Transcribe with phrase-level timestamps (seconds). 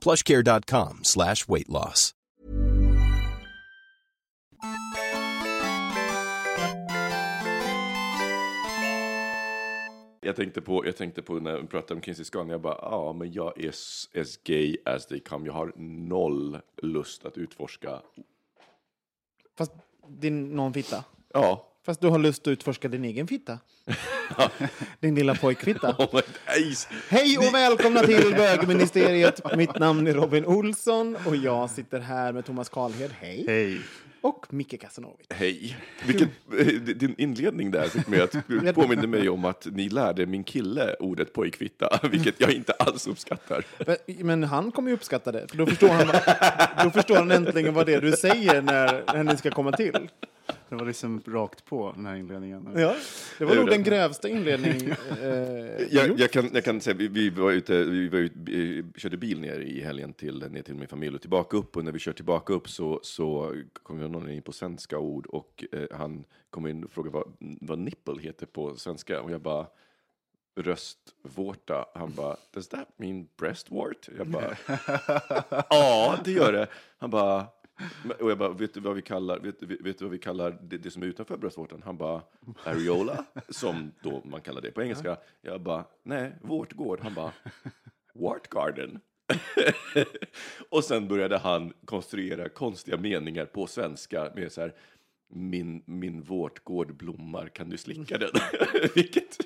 [0.00, 2.14] plushcare.com slash weight loss.
[10.20, 13.12] Jag tänkte på, jag tänkte på när vi pratade om Kinsey Scan, jag bara, ja,
[13.12, 13.68] men jag är
[14.20, 15.46] as gay as they come.
[15.46, 18.02] Jag har noll lust att utforska.
[19.58, 19.72] Fast
[20.08, 21.04] din någon fitta.
[21.32, 21.69] Ja.
[21.86, 23.58] Fast du har lust att utforska din egen fitta.
[25.00, 25.96] din lilla pojkfitta.
[26.12, 26.20] Oh.
[27.08, 29.56] Hej och välkomna till bögministeriet.
[29.56, 33.10] Mitt namn är Robin Olsson och jag sitter här med Thomas Karlhed.
[33.20, 33.44] Hej.
[33.46, 33.80] Hej.
[34.20, 35.26] Och Micke Casanovic.
[35.30, 35.76] Hej.
[36.06, 36.28] Vilken,
[36.98, 38.32] din inledning där fick mig att
[38.74, 43.64] påminner mig om att ni lärde min kille ordet pojkfitta, vilket jag inte alls uppskattar.
[44.06, 45.48] Men han kommer ju uppskatta det.
[45.50, 46.06] För då, förstår han,
[46.84, 50.08] då förstår han äntligen vad det är du säger när, när ni ska komma till.
[50.68, 52.68] Det var liksom rakt på den här inledningen.
[52.76, 52.96] Ja,
[53.38, 54.90] det var nog den grövsta inledning
[55.22, 55.28] eh,
[55.90, 59.16] Jag, jag, kan, jag kan säga, vi, vi var ute, vi var ute, vi körde
[59.16, 61.76] bil ner i helgen till, ner till min familj och tillbaka upp.
[61.76, 65.26] Och när vi kör tillbaka upp så, så kom jag någon in på svenska ord
[65.26, 69.20] och eh, han kom in och frågade vad, vad nipple heter på svenska.
[69.20, 69.66] Och jag bara,
[70.54, 71.86] bröstvårta.
[71.94, 74.08] Han bara, does that mean breastwort?
[74.18, 74.56] Jag bara,
[75.70, 76.66] ja, det gör det.
[76.98, 77.46] Han bara,
[78.20, 80.58] och jag bara, vet du vad vi kallar, vet, vet, vet du vad vi kallar
[80.62, 81.82] det, det som är utanför bröstvårtan?
[81.84, 82.22] Han bara,
[82.64, 85.16] areola, som då man kallar det på engelska.
[85.40, 87.00] Jag bara, nej, vårtgård.
[87.02, 87.32] Han bara,
[88.14, 89.00] wart garden.
[90.68, 94.74] och sen började han konstruera konstiga meningar på svenska med så här,
[95.28, 98.30] min, min vårtgård blommar, kan du slicka den?
[98.94, 99.38] Vilket...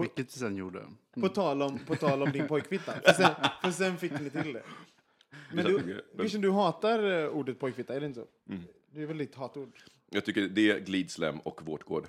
[0.00, 0.82] Vilket du sen gjorde.
[1.20, 2.92] På tal om, på tal om din pojkfitta.
[2.92, 3.30] För sen,
[3.62, 4.62] för sen fick ni till det.
[5.52, 8.26] Men du, Christian, du hatar eh, ordet pojkfitta, är det inte så?
[8.90, 9.72] Det är väl ditt hatord?
[10.10, 12.06] Jag tycker det är glidslem och vårtgård.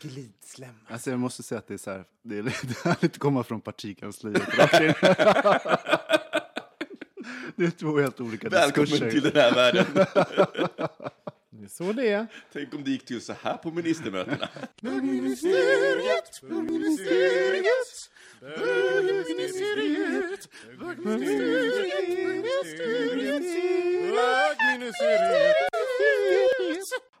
[0.00, 0.74] Glidslem.
[0.88, 3.44] Alltså jag måste säga att det är så här, det är lite härligt att komma
[3.44, 4.42] från partikansliet.
[7.56, 9.10] det är två helt olika Välkommen diskurser.
[9.10, 9.86] till den här världen.
[11.56, 12.26] Det är så det är.
[12.52, 14.48] Tänk om det gick till så här på ministermötena.
[18.44, 20.48] Högministeriet,
[20.80, 23.44] högministeriet,
[24.00, 25.64] högministeriet...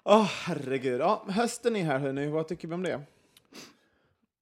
[0.04, 1.00] Åh, oh, herregud.
[1.00, 2.26] Ja, hösten är här, hörni.
[2.26, 3.00] Vad tycker vi om det?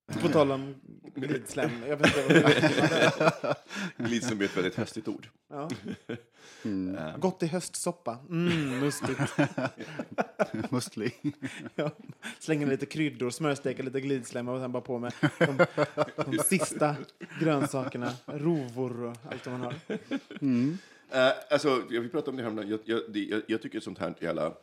[0.05, 0.75] På tal om
[1.15, 1.71] glidslem.
[1.87, 3.55] Jag vet inte vad det är.
[4.07, 5.29] Glidslem är ett väldigt höstigt ord.
[5.49, 5.69] Ja.
[7.17, 8.17] Gott i höstsoppa.
[8.29, 9.19] Mm, mustigt.
[10.71, 11.35] Mustlig.
[11.75, 11.91] Ja.
[12.39, 15.65] Slänger lite kryddor, smörsteker lite glidslem och sen bara på med de,
[16.25, 16.95] de sista
[17.39, 18.11] grönsakerna.
[18.25, 19.75] Rovor och allt vad man har.
[21.13, 22.63] Uh, alltså, jag vill prata om det här.
[22.63, 24.53] Jag, jag, jag, jag tycker sånt här jävla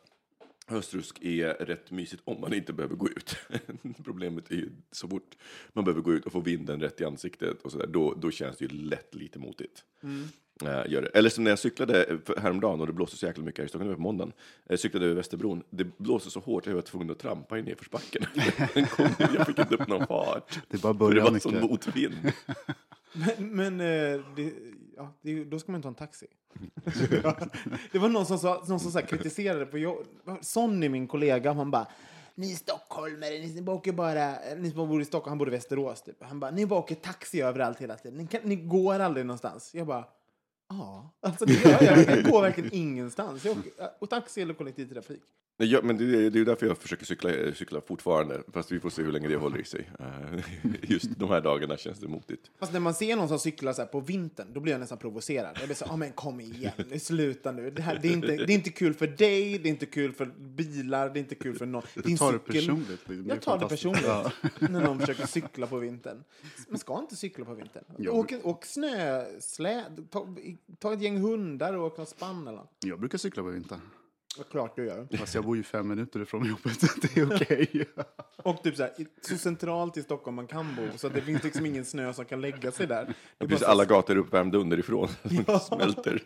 [0.70, 3.36] höstrusk är rätt mysigt om man inte behöver gå ut.
[4.04, 5.36] Problemet är ju så fort
[5.72, 8.30] man behöver gå ut och få vinden rätt i ansiktet och så där, då, då
[8.30, 9.84] känns det ju lätt lite motigt.
[10.64, 11.08] Eh, gör det.
[11.08, 13.68] Eller som när jag cyklade för- häromdagen och det blåste så jäkla mycket här i
[13.68, 14.32] Stockholm, det var på måndagen.
[14.68, 15.62] Jag cyklade över Västerbron.
[15.70, 18.22] Det blåste så hårt att jag var tvungen att trampa i nedförsbacken.
[18.74, 20.58] Den kom- jag fick inte upp någon fart.
[20.68, 22.14] Det är bara För det var sån motvind.
[23.12, 24.52] Men, men eh, det,
[25.00, 26.26] ja, det, då ska man ta en taxi.
[27.92, 30.06] det var någon som, sa, någon som så kritiserade på jobb.
[30.40, 31.86] Sonny, min kollega, han bara
[32.34, 36.22] ni stockholmare, ni åker bara, ni som bor i Stockholm, han bor i Västerås typ.
[36.22, 38.18] Han bara, ni bara åker taxi överallt hela tiden.
[38.18, 39.74] Ni, kan, ni går aldrig någonstans.
[39.74, 40.04] Jag bara,
[40.68, 41.98] ja, alltså det gör jag.
[41.98, 43.44] Jag går verkligen ingenstans.
[43.44, 45.22] Jag åker, och taxi eller kollektivtrafik.
[45.60, 48.80] Nej, Ja, men det är det är därför jag försöker cykla, cykla fortfarande, fast vi
[48.80, 49.90] får se hur länge det håller i sig.
[49.98, 50.40] Eh,
[50.90, 52.50] Just de här dagarna känns det motigt.
[52.58, 54.98] Fast när man ser någon som cyklar så här på vintern, då blir jag nästan
[54.98, 55.56] provocerad.
[55.58, 57.70] Jag blir så, ah, men kom igen, sluta nu.
[57.70, 60.12] Det, här, det, är inte, det är inte kul för dig, det är inte kul
[60.12, 61.82] för bilar, det är inte kul för någon.
[61.94, 62.88] Du tar det cykel- personligt.
[62.90, 63.24] liksom.
[63.24, 64.04] Det Jag tar det personligt
[64.70, 66.24] när någon försöker cykla på vintern.
[66.68, 67.84] Man ska inte cykla på vintern.
[68.08, 70.36] Åk, åk snösläd, ta,
[70.78, 72.76] ta ett gäng hundar och åk något spann eller något.
[72.86, 73.80] Jag brukar cykla på vintern.
[74.38, 75.08] Vad klart du gör.
[75.18, 76.80] Fast jag bor ju fem minuter ifrån jobbet.
[77.02, 77.86] Det är okej.
[78.36, 81.20] Och typ så, här, i- så centralt i Stockholm man kan bo, så att det
[81.22, 83.04] finns liksom ingen snö som kan lägga sig där.
[83.04, 85.08] Det är Precis, bara så- alla gator är uppvärmda underifrån.
[85.68, 86.22] Smälter.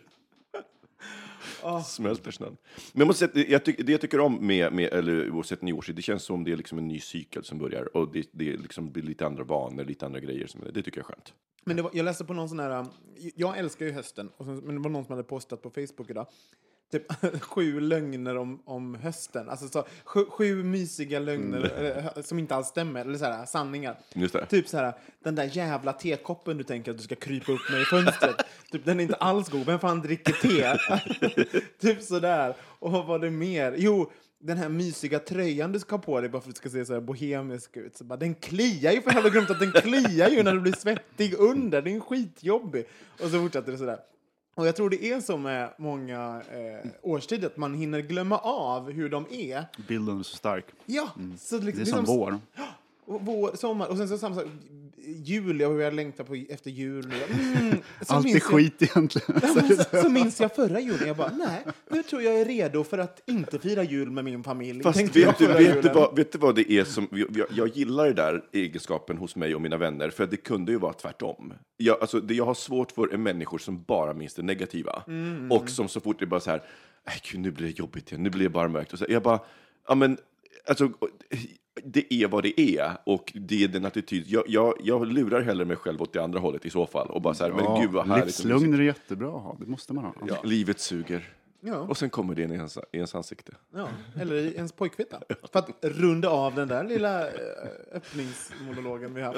[1.85, 2.57] Smälter snön.
[2.93, 5.95] Men jag måste säga, jag tyck, det jag tycker om med, med eller oavsett nyårstid,
[5.95, 7.97] det känns som det är liksom en ny cykel som börjar.
[7.97, 10.47] Och det, det, är liksom, det är lite andra vanor, lite andra grejer.
[10.47, 11.33] Som, det tycker jag är skönt.
[11.63, 12.79] Men det var, jag läste på någon sån här...
[12.79, 12.87] um,
[13.35, 16.09] Jag älskar ju hösten, och sen, men det var någon som hade postat på Facebook
[16.09, 16.27] idag.
[16.95, 19.49] Typ sju lögner om, om hösten.
[19.49, 23.97] Alltså så, sju, sju mysiga lögner eller, som inte alls stämmer, eller så här, sanningar.
[24.13, 24.45] Det.
[24.45, 24.93] Typ så här,
[25.23, 28.35] den där jävla tekoppen du tänker att du ska krypa upp med i fönstret.
[28.71, 29.65] typ, den är inte alls god.
[29.65, 30.77] Vem fan dricker te?
[31.81, 32.55] typ sådär.
[32.61, 33.75] Och vad var det mer?
[33.77, 36.69] Jo, den här mysiga tröjan du ska ha på dig bara för att du ska
[36.69, 37.97] se så här bohemisk ut.
[37.97, 40.73] Så bara, den kliar ju för helvete glömt att den kliar ju när du blir
[40.73, 41.81] svettig under.
[41.81, 42.85] Den är skitjobbig.
[43.21, 43.99] Och så fortsätter det sådär.
[44.55, 48.91] Och jag tror det är så med många eh, årstider, att man hinner glömma av
[48.91, 49.65] hur de är.
[49.87, 50.65] Bilden är så stark.
[50.85, 51.09] Ja,
[51.39, 52.39] så liksom, Det är som vår.
[53.05, 54.45] Och vår, sommar, och sen så samma sak,
[55.07, 57.15] jul, jag börjar längta på, efter jul nu.
[57.59, 59.39] Mm, Allt är jag- skit egentligen.
[59.43, 62.83] Ja, så, så minns jag förra julen, jag bara, nej, nu tror jag är redo
[62.83, 64.83] för att inte fira jul med min familj.
[64.83, 67.07] Fast tänkte vet du, vet, du vad, vet du vad det är som...
[67.11, 70.77] Jag, jag gillar det där egenskapen hos mig och mina vänner, för det kunde ju
[70.77, 71.53] vara tvärtom.
[71.77, 75.03] Jag, alltså, det jag har svårt för är människor som bara minns det negativa.
[75.07, 75.51] Mm.
[75.51, 76.63] Och som så fort det är bara så här,
[77.07, 78.93] "Äh, gud, nu blir det jobbigt igen, nu blir det bara mörkt.
[78.93, 79.39] Och så, jag bara,
[79.87, 80.17] ja men,
[80.67, 80.89] alltså,
[81.83, 82.97] det är vad det är.
[83.03, 84.23] Och det är den attityd.
[84.27, 87.07] Jag, jag, jag lurar hellre mig själv åt det andra hållet i så fall.
[87.07, 88.21] Och bara så här, men gud vad härligt.
[88.23, 89.57] och mysigt." Livslugn är jättebra att ha.
[89.59, 90.13] Det måste man ha.
[90.27, 91.33] Ja, livet suger.
[91.59, 91.77] Ja.
[91.77, 93.51] Och sen kommer det in i ens, i ens ansikte.
[93.75, 93.89] Ja,
[94.21, 95.21] eller i ens pojkfitta.
[95.51, 97.33] För att runda av den där lilla eh,
[97.93, 99.35] öppningsmonologen vi har.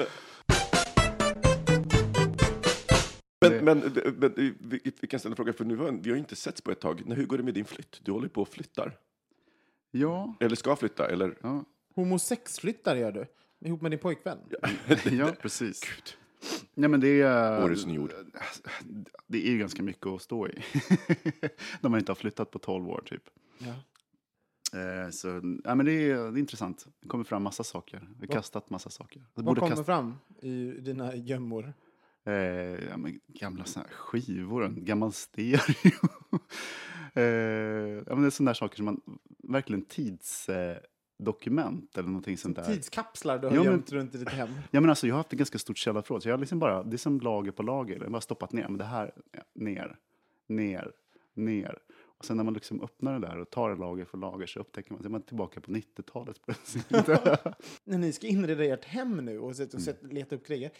[3.40, 3.78] Men, men,
[4.18, 6.70] men vi, vi kan ställa en fråga, för nu har vi har inte setts på
[6.70, 7.02] ett tag.
[7.06, 8.00] Hur går det med din flytt?
[8.04, 8.96] Du håller på och flyttar.
[9.90, 11.34] Ja, Eller ska flytta, eller?
[11.40, 11.64] ja,
[12.02, 13.26] Homosexflyttar gör du,
[13.68, 14.38] ihop med din pojkvän.
[15.04, 15.80] ja precis.
[16.74, 18.12] Nej, men det är, Årets nyord.
[19.26, 20.52] det är ju ganska mycket att stå i.
[21.80, 23.22] När man inte har flyttat på 12 år typ.
[23.58, 23.74] Ja.
[24.80, 25.28] Eh, Så
[25.64, 26.86] ja, men det, är, det är intressant.
[27.02, 28.08] Det kommer fram massa saker.
[28.20, 29.20] Vi har kastat massa saker.
[29.20, 31.72] Jag Vad borde kommer kasta, fram i dina gömmor?
[32.26, 32.32] eh,
[32.88, 35.60] ja, men gamla såna här skivor, en gammal stereo.
[37.14, 37.22] eh,
[38.06, 39.00] ja, men det är sådana där saker som man
[39.38, 42.64] verkligen tidsdokument eh, dokument eller någonting sånt där.
[42.64, 44.48] Tidskapslar du har Ja, men- gömt runt i ditt hem.
[44.70, 46.82] Ja, men alltså, jag har haft ett ganska stort källarförråd, så jag har liksom bara,
[46.82, 47.94] det är som lager på lager.
[47.96, 49.12] Jag har bara stoppat ner, men det här,
[49.54, 49.96] ner,
[50.48, 50.92] ner,
[51.34, 51.78] ner.
[52.18, 54.92] Och sen när man liksom öppnar det där och tar lager för lager så upptäcker
[54.92, 56.90] man att man är tillbaka på 90-talet plötsligt.
[57.84, 59.94] När ni ska inreda ert hem nu och, sätta- och Mm.
[59.94, 60.70] sätta- leta upp grejer.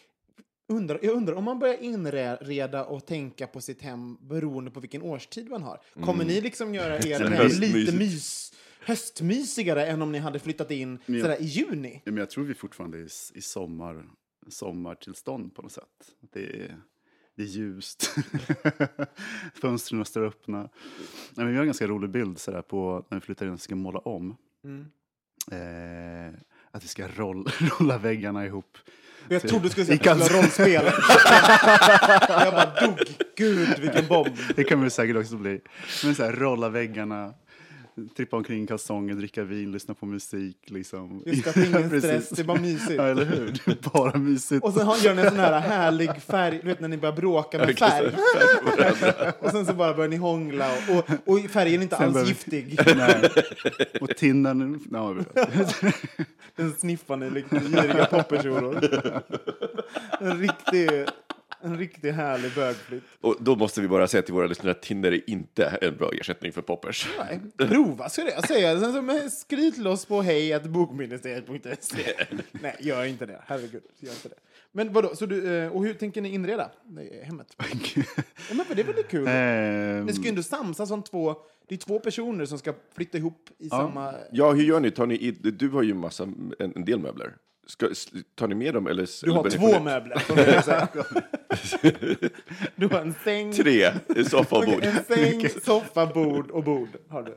[0.71, 5.03] Undrar, jag undrar om man börjar inreda och tänka på sitt hem beroende på vilken
[5.03, 5.81] årstid man har.
[6.05, 7.33] Kommer ni liksom göra Mm.
[7.33, 12.03] hem lite mys, höstmysigare än om ni hade flyttat in Men jag- sådär i juni?
[12.05, 14.05] Ja, men jag tror vi fortfarande är i, i sommar,
[14.49, 15.85] sommartillstånd på något sätt.
[16.33, 16.77] Det är,
[17.37, 18.15] det är ljust.
[19.55, 20.59] Fönstren står öppna.
[20.59, 20.69] Nej,
[21.35, 23.77] men vi har en ganska rolig bild sådär, på när vi flyttar in och ska
[23.77, 24.37] måla om.
[24.65, 24.87] Mm.
[25.51, 26.41] Eh,
[26.71, 27.49] att vi ska roll,
[27.81, 28.79] rolla väggarna ihop.
[29.29, 30.85] Jag trodde du skulle säga att skulle rollspel.
[32.29, 32.99] jag bara dog.
[33.37, 34.37] Gud, vilken bomb.
[34.57, 35.61] Det kan det säkert också bli.
[36.05, 37.35] Men så här, rolla väggarna,
[38.17, 40.57] trippa omkring i kalsonger, dricka vin, lyssna på musik.
[40.67, 41.23] Liksom.
[41.27, 42.05] Just det, ingen Precis.
[42.11, 42.95] stress, det är bara mysigt.
[42.97, 43.47] Ja, eller hur?
[43.65, 44.65] Det är bara mysigt.
[44.65, 47.59] Och sen gör ni en sån här härlig färg, du vet när ni börjar bråka
[47.59, 48.07] med färg.
[49.41, 51.11] och sen så bara börjar ni hångla och, och,
[51.45, 52.79] och färgen är inte Sen alls börjar vi- giftig.
[52.97, 53.31] Nej.
[54.01, 55.81] Och tinnen, vet.
[56.57, 58.79] Den sniffar ni likt giriga poppertjoror.
[60.21, 60.89] En riktig,
[61.61, 63.03] en riktig härlig bögflytt.
[63.21, 66.11] Och då måste vi bara säga till våra lyssnare att Tinder är inte en bra
[66.13, 67.09] ersättning för poppers.
[67.19, 68.81] Nej, prova ska jag säga.
[68.81, 72.15] Sen så skryt loss på hej.bokministeriet.se.
[72.63, 73.43] Nej, gör inte det.
[73.47, 74.35] Herregud, gör inte det.
[74.73, 77.57] Men vadå, så du, eh, och hur tänker ni inreda det hemmet?
[77.59, 77.65] Ja,
[78.55, 79.27] men för det är väl kul?
[79.29, 81.37] Ehm, Ni ska ju ändå samsas som två,
[81.69, 84.15] det är två personer som ska flytta ihop i samma...
[84.33, 84.91] Ja, hur gör ni?
[84.91, 86.25] Tar ni i, du har ju massa,
[86.59, 87.35] en, en del möbler.
[87.71, 87.89] Ska,
[88.35, 88.87] tar ni med dem?
[88.87, 90.23] Eller, Du har eller två ni möbler.
[92.77, 93.91] Du har en säng, Tre,
[94.29, 94.85] soffa och bord.
[94.85, 96.89] en säng, soffa, bord och bord.
[97.09, 97.35] Har du.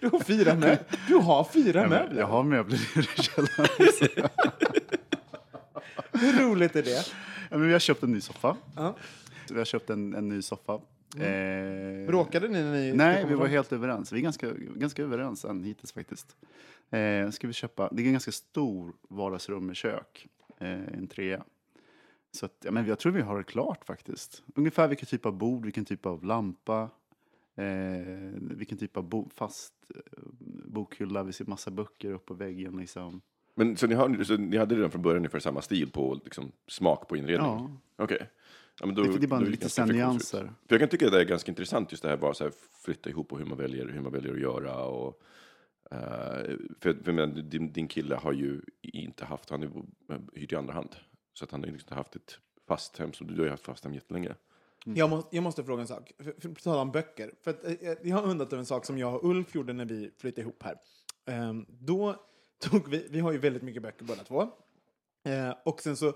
[0.00, 0.78] Du har fyra möbler.
[1.08, 2.20] Du har fyra Ja, möbler.
[2.20, 2.78] Jag har möbler
[3.18, 3.68] i källaren.
[6.12, 6.90] Hur roligt är det?
[7.50, 8.56] Ja, men vi har köpt en ny soffa.
[8.76, 8.96] Ja.
[9.50, 10.78] Vi har köpt en, en ny soffa.
[11.22, 13.50] Eh, Bråkade ni när ni Nej, vi var fram?
[13.50, 14.12] helt överens.
[14.12, 16.36] Vi är ganska, ganska överens än hittills faktiskt.
[16.90, 20.26] Eh, ska vi köpa, det är en ganska stor vardagsrum med kök,
[20.60, 21.44] eh, en trea.
[22.30, 24.42] Så att, ja, men jag tror vi har det klart faktiskt.
[24.54, 26.90] Ungefär vilken typ av bord, vilken typ av lampa,
[27.56, 27.64] eh,
[28.40, 30.00] vilken typ av bo, fast eh,
[30.64, 31.22] bokhylla.
[31.22, 33.20] Vi ser massa böcker upp på väggen liksom.
[33.54, 36.52] Men så ni, har, så ni hade redan från början ungefär samma stil på liksom,
[36.68, 37.46] smak på inredning?
[37.46, 37.70] Ja.
[37.96, 38.30] Okej.
[38.80, 40.40] Ja, men då, Det, det är bara då lite sen nyanser.
[40.40, 42.52] För jag kan tycka att det är ganska intressant just det här bara så här
[42.84, 44.84] flytta ihop och hur man väljer, hur man väljer att göra.
[44.84, 45.22] Och,
[45.90, 49.70] eh, för för men, din, din kille har ju inte haft, han är
[50.34, 50.96] hyrt i andra hand.
[51.34, 52.38] Så att han har ju liksom inte haft ett
[52.68, 54.34] fast hem som du, har ju haft fast hem jättelänge.
[54.84, 56.12] Jag, måste, jag måste fråga en sak.
[56.18, 57.34] För, för, på tal om böcker.
[57.42, 59.84] För att, eh, jag har undrat över en sak som jag och Ulf gjorde när
[59.84, 60.76] vi flyttade ihop här.
[61.26, 62.16] Ehm, då
[62.58, 64.42] tog vi, vi har ju väldigt mycket böcker båda två.
[65.24, 66.12] Eh, och sen så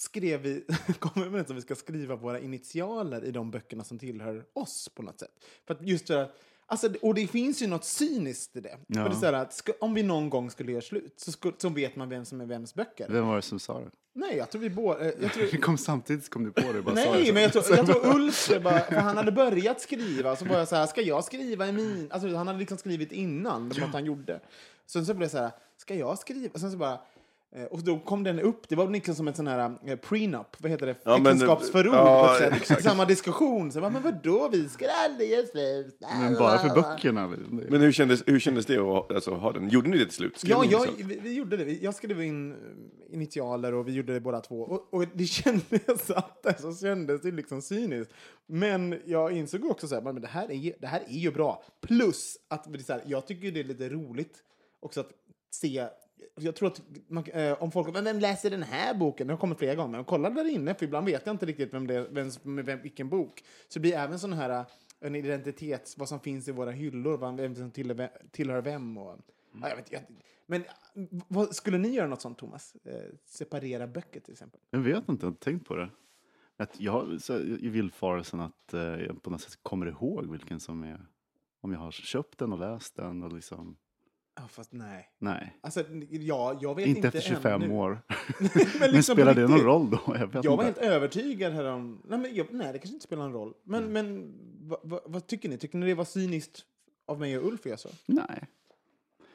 [0.00, 0.64] skrev vi,
[0.98, 4.88] kom överens om att vi ska skriva våra initialer i de böckerna som tillhör oss
[4.94, 5.30] på något sätt.
[5.66, 6.30] För att just det,
[6.66, 8.78] alltså, och det finns ju något cyniskt i det.
[8.86, 9.04] Ja.
[9.12, 11.68] För det är att ska, om vi någon gång skulle göra slut så, sku, så
[11.68, 13.06] vet man vem som är vems böcker.
[13.08, 13.90] Vem var det som sa det?
[14.12, 15.00] Nej, jag tror vi båda...
[15.00, 16.82] eh, Jag tror, kom samtidigt kom du på det.
[16.82, 19.80] Bara det Nej, men jag tror, jag tror Ulf, det bara, för han hade börjat
[19.80, 22.08] skriva, så var jag så här, ska jag skriva i min...
[22.10, 24.40] Alltså han hade liksom skrivit innan, det något han gjorde.
[24.86, 26.50] Sen så blev jag så här, ska jag skriva?
[26.54, 27.00] Och sen så bara,
[27.70, 30.70] och då kom den upp, det var liksom som en sån här eh, prenup, vad
[30.70, 31.94] heter det, Ja, äktenskapsförord.
[31.94, 32.36] ja.
[32.80, 35.98] Samma diskussion, så jag bara, men vadå, vi ska aldrig göra slut.
[36.20, 37.26] Men bara för böckerna.
[37.50, 39.68] Men hur kändes, hur kändes det att alltså, ha den?
[39.68, 40.38] Gjorde ni det till slut?
[40.38, 41.72] Skrev Ja, jag, vi, vi gjorde det.
[41.82, 42.56] Jag skrev in eh,
[43.14, 44.60] initialer och vi gjorde det båda två.
[44.62, 48.12] Och, och det kändes, satt där så kändes det liksom cyniskt.
[48.46, 51.30] Men jag insåg också så här, men det här är, ju- det här är ju
[51.30, 51.62] bra.
[51.80, 54.34] Plus att det så här, jag tycker det är lite roligt
[54.80, 55.10] också att
[55.52, 55.86] se
[56.34, 59.26] jag tror att man, eh, om folk men vem läser den här boken?
[59.26, 59.90] Det har kommit flera gånger.
[59.96, 62.56] Men kolla där inne, för ibland vet jag inte riktigt vem det är, vem, som-
[62.64, 63.44] vem, vilken bok.
[63.68, 64.66] Så det blir även sån här eh,
[65.00, 68.98] en identitet, vad som finns i våra hyllor, vem som tillhör, tillhör vem.
[68.98, 69.18] Och,
[69.62, 70.02] ja, jag vet, jag,
[70.46, 70.68] men eh,
[71.28, 72.74] vad, skulle ni göra något sånt, Thomas?
[72.84, 74.60] Eh, separera böcker till exempel?
[74.70, 75.88] Jag vet inte, jag har tänkt på det.
[76.56, 80.84] Att jag så, i villfarelsen att eh, jag på något sätt kommer ihåg vilken som
[80.84, 81.06] är...
[81.62, 83.76] Om jag har köpt den och läst den och liksom...
[84.42, 85.08] Ja, fast nej.
[85.18, 87.74] Nej, Alltså, ja, jag vet inte, inte efter 25 ännu.
[87.74, 87.98] år.
[88.38, 90.00] men, Men liksom spelar på det någon roll då?
[90.06, 90.80] Jag vet Jag var inte.
[90.80, 92.02] helt övertygad här om...
[92.08, 93.54] Nej, men jag, nej, det kanske inte spelar någon roll.
[93.64, 93.92] Men, Mm.
[93.92, 94.34] men
[94.68, 95.58] vad, vad, vad tycker ni?
[95.58, 96.64] Tycker ni det var cyniskt
[97.06, 97.88] av mig och Ulf att göra så?
[98.06, 98.44] Nej.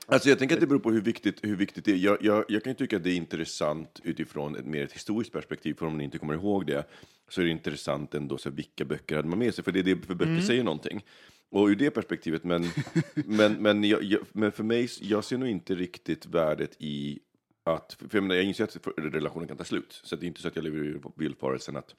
[0.07, 1.95] Alltså jag tänker att det beror på hur viktigt, hur viktigt det är.
[1.97, 5.31] Jag, jag, jag kan ju tycka att det är intressant utifrån ett mer ett historiskt
[5.31, 6.83] perspektiv, för om ni inte kommer ihåg det,
[7.29, 9.83] så är det intressant ändå så vilka böcker hade man med sig, för det är
[9.83, 11.05] det, för böcker säger någonting.
[11.51, 12.65] Och ur det perspektivet, men,
[13.13, 17.19] men, men, jag, jag, men för mig, jag ser nog inte riktigt värdet i
[17.63, 20.41] att, för jag, menar, jag inser att relationen kan ta slut, så det är inte
[20.41, 21.95] så att jag lever i villfarelsen att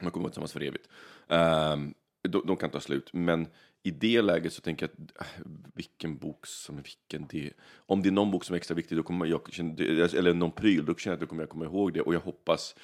[0.00, 0.88] man kommer vara tillsammans för evigt.
[1.28, 1.94] Um,
[2.28, 3.46] de, de kan ta slut, men
[3.82, 5.42] i det läget så tänker jag att äh,
[5.74, 9.02] vilken bok som vilken det Om det är någon bok som är extra viktig, då
[9.02, 12.00] kommer jag, eller någon pryl, då känner jag att då kommer jag komma ihåg det.
[12.00, 12.74] Och jag hoppas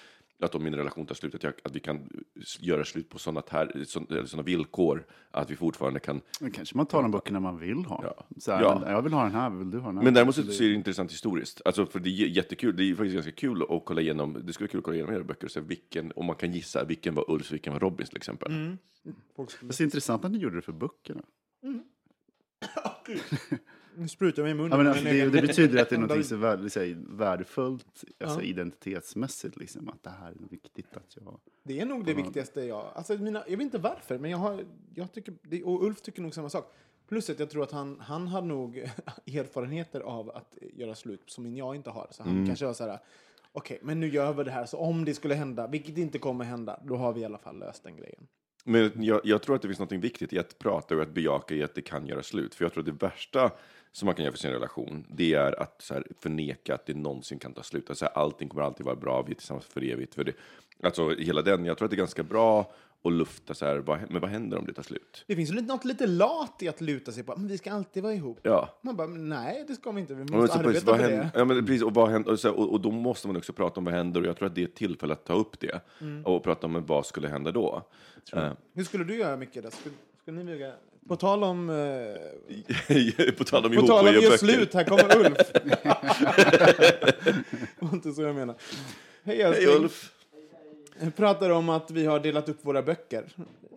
[0.43, 2.09] att om min relation tar slut, att, jag, att vi kan
[2.61, 6.87] göra slut på sådana, här, sådana, sådana villkor, att vi fortfarande kan Men kanske man
[6.87, 8.01] tar de böckerna man vill ha.
[8.05, 8.27] Ja.
[8.39, 8.91] Så här, Ja.
[8.91, 10.05] Jag vill ha den här, vill du ha den här?
[10.05, 11.63] Men däremot så är det intressant historiskt.
[11.65, 14.67] Alltså för det är jättekul, det är faktiskt ganska kul att kolla igenom, det skulle
[14.67, 17.15] vara kul att kolla igenom era böcker och se vilken, om man kan gissa, vilken
[17.15, 18.77] var Ulfs, vilken var Robins till exempel.
[19.49, 19.57] Skulle...
[19.61, 21.23] Det är intressant att ni gjorde det för böckerna.
[23.97, 24.71] Nu sprutar jag mig i munnen.
[24.71, 28.41] Ja, men alltså, det, det betyder att det är något så värde, här, värdefullt alltså,
[28.41, 28.47] Ja.
[28.47, 29.57] identitetsmässigt.
[29.57, 31.41] Liksom, att det här är viktigt att jag...
[31.63, 32.93] Det är nog det viktigaste jag...
[32.95, 34.65] Alltså mina, jag vet inte varför, men jag har...
[34.95, 36.73] Jag tycker, det, och Ulf tycker nog samma sak.
[37.09, 38.79] Plus att jag tror att han, han har nog
[39.27, 42.07] erfarenheter av att göra slut som jag inte har.
[42.11, 42.47] Så han Mm.
[42.47, 42.99] kanske var så här...
[43.53, 46.45] Okej, men nu gör vi det här, så om det skulle hända, vilket inte kommer
[46.45, 48.27] hända, då har vi i alla fall löst den grejen.
[48.65, 51.55] Men jag, jag tror att det finns något viktigt i att prata och att bejaka
[51.55, 52.55] i att det kan göra slut.
[52.55, 53.51] För jag tror att det värsta
[53.93, 56.95] som man kan göra för sin relation, det är att så här, förneka att det
[56.95, 57.89] någonsin kan ta slut.
[57.91, 60.15] Alltså, allting kommer alltid vara bra, vi är tillsammans för evigt.
[60.15, 60.33] För det,
[60.83, 62.73] alltså, hela den, jag tror att det är ganska bra
[63.05, 65.25] att lufta så här, vad, men vad händer om det tar slut?
[65.27, 68.15] Det finns något lite lat i att luta sig på men vi ska alltid vara
[68.15, 68.39] ihop.
[68.43, 68.79] Ja.
[68.83, 70.15] Man bara, nej, det ska vi inte.
[70.15, 71.31] Vi måste precis, arbeta vad händer, det.
[71.35, 73.81] ja, men precis, och, vad händer, och, så, och, och då måste man också prata
[73.81, 75.81] om vad händer och jag tror att det är ett tillfälle att ta upp det
[76.01, 76.27] Mm.
[76.27, 77.83] och prata om vad skulle hända då.
[78.33, 79.55] Eh, Hur skulle du göra, Micke?
[79.63, 79.71] då?
[79.71, 80.73] Skulle, skulle ni vilja...
[81.09, 81.71] På tal om...
[81.71, 85.53] Eh, på tal om på tal om gör slut, här kommer Ulf.
[85.53, 85.83] det
[87.79, 88.55] var inte så jag menar.
[89.23, 89.67] Hej Hej.
[89.67, 90.13] Ulf!
[91.01, 93.25] Vi pratar om att vi har delat upp våra böcker.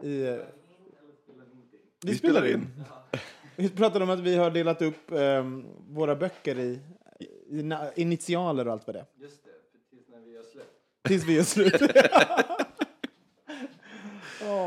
[0.01, 0.39] I, vi,
[2.01, 2.53] Vi spelar in.
[2.53, 2.83] in.
[3.55, 6.79] Vi pratade om att vi har delat upp ehm, våra böcker i,
[7.49, 9.05] i initialer och allt vad det är.
[9.15, 9.49] Just det,
[9.89, 10.69] tills när vi har släppt.
[11.03, 11.81] Tills vi gör slut.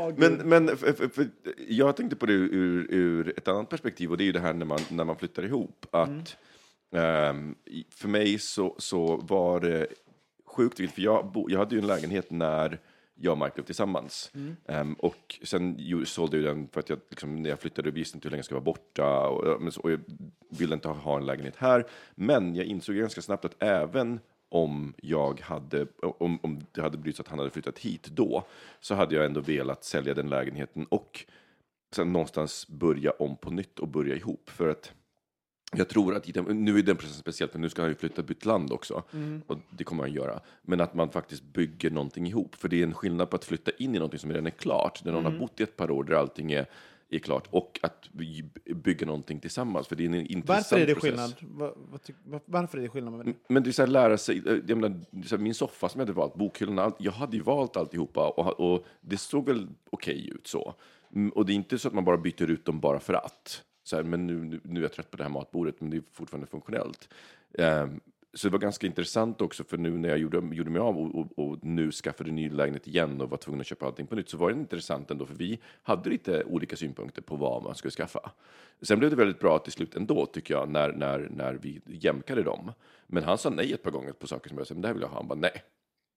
[0.09, 0.19] Gud.
[0.19, 1.27] Men, men för, för, för,
[1.67, 4.53] jag tänkte på det ur, ur ett annat perspektiv och det är ju det här
[4.53, 5.85] när man, när man flyttar ihop.
[5.91, 6.37] Att,
[6.95, 9.87] ehm, i- för mig så, så var det
[10.45, 12.79] sjukt viktigt, för jag, bo, jag hade ju en lägenhet när
[13.21, 14.31] jag och Mark blev tillsammans.
[14.67, 18.17] Ehm, och sen ju, sålde jag den för att jag, liksom, när jag flyttade visste
[18.17, 19.27] inte hur länge jag skulle vara borta.
[19.27, 19.99] Och, och jag
[20.49, 21.85] ville inte ha, ha en lägenhet här.
[22.15, 27.15] Men jag insåg ganska snabbt att även om jag hade, om, om det hade blivit
[27.15, 28.47] så att han hade flyttat hit då,
[28.79, 31.25] så hade jag ändå velat sälja den lägenheten och
[31.95, 34.49] sen någonstans börja om på nytt och börja ihop.
[34.49, 34.93] För att
[35.71, 38.45] jag tror att, nu är den processen speciellt, för nu ska han ju flytta bytt
[38.45, 39.03] land också.
[39.47, 40.39] Och det kommer han göra.
[40.61, 42.55] Men att man faktiskt bygger någonting ihop.
[42.55, 45.03] För det är en skillnad på att flytta in i någonting som redan är klart,
[45.03, 46.65] där någon har bott i ett par år, där allting är,
[47.09, 48.43] är klart, och att by-
[48.75, 49.87] bygga någonting tillsammans.
[49.87, 51.09] För det är en intressant Varför är det process.
[51.09, 51.33] skillnad?
[51.59, 53.33] Va, vad tyck- va, varför är det skillnad med det?
[53.47, 56.17] Men det är så här, lära sig, eh, jag menar, min soffa som jag hade
[56.17, 60.73] valt, bokhyllan, jag hade ju valt alltihopa och, och det såg väl okej ut så.
[61.33, 63.63] Och det är inte så att man bara byter ut dem bara för att.
[63.83, 65.97] Så här, men nu, nu, nu är jag trött på det här matbordet, men det
[65.97, 67.09] är fortfarande funktionellt.
[67.57, 67.99] Ehm,
[68.33, 71.15] så det var ganska intressant också, för nu när jag gjorde, gjorde mig av och,
[71.15, 74.29] och, och nu skaffade ny lägenhet igen och var tvungen att köpa allting på nytt,
[74.29, 77.91] så var det intressant ändå, för vi hade lite olika synpunkter på vad man skulle
[77.91, 78.31] skaffa.
[78.81, 82.43] Sen blev det väldigt bra till slut ändå, tycker jag, när, när, när vi jämkade
[82.43, 82.71] dem.
[83.07, 84.93] Men han sa nej ett par gånger på saker som jag sa, men det här
[84.93, 85.17] vill jag ha.
[85.17, 85.63] Han bara nej.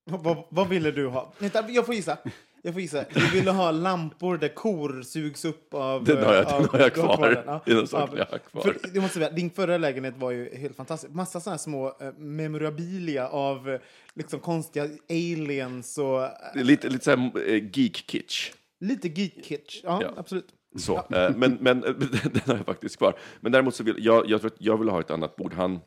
[0.04, 1.32] Vad, vad ville du ha?
[1.38, 2.18] Vänta, jag får gissa.
[2.62, 3.04] Jag får gissa.
[3.14, 6.04] Du ville ha lampor där kor sugs upp av...
[6.04, 7.30] Den har jag- av- den har jag kvar.
[7.30, 7.60] den, ja.
[7.66, 8.62] Det är sak Ja, jag har kvar.
[8.62, 11.12] För, jag måste säga, din förra lägenhet var ju helt fantastisk.
[11.14, 13.80] Massa sådana små eh, memorabilia av eh,
[14.14, 16.22] liksom konstiga aliens och...
[16.24, 18.52] eh, Lite, lite så här eh, geek-kitsch.
[18.80, 19.80] lite geek-kitsch.
[19.84, 20.12] Ja, Ja.
[20.16, 20.46] absolut.
[20.78, 21.90] Så, eh, men, men eh,
[22.32, 23.14] den har jag faktiskt kvar.
[23.40, 25.54] Men däremot så vill jag, jag tror att jag vill ha ett annat bord.
[25.54, 25.80] Han,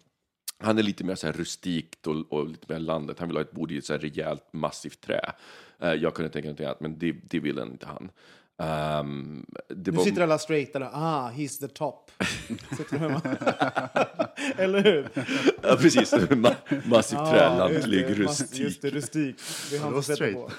[0.60, 3.20] han är lite mer så här rustikt och, och lite mer landet.
[3.20, 5.32] Han vill ha ett bord i ett så här rejält, massivt trä.
[5.80, 8.12] Eh, jag kunde tänka mig någonting annat, men det, det vill inte han.
[8.58, 10.90] Det Nu var- sitter alla straighta där.
[10.94, 12.12] Ah, he's the top.
[14.58, 15.10] Eller hur?
[15.62, 16.14] Ja, precis.
[16.14, 16.56] Ma-
[16.90, 18.60] massivt trä, Ah, just det, mass- rustik.
[18.60, 19.36] Just det, rustik.
[19.72, 20.38] Det har han sett straight?
[20.38, 20.50] på.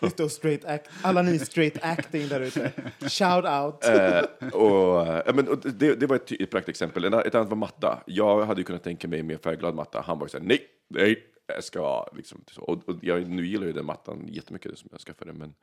[0.06, 0.88] just det, straight act.
[1.02, 2.72] Alla ni straight acting där ute.
[3.00, 3.84] Shout out.
[3.84, 7.04] Eh, och, ja, men, och det, det var ett, ett praktexempel.
[7.04, 8.02] En- Ett annat var matta.
[8.06, 10.00] Jag hade ju kunnat tänka mig mer färgglad matta.
[10.06, 12.44] Han var ju såhär, nej, nej, jag ska liksom.
[12.50, 12.60] Så.
[12.62, 15.54] Och, och jag, nu gillar ju den mattan jättemycket som jag skaffade, men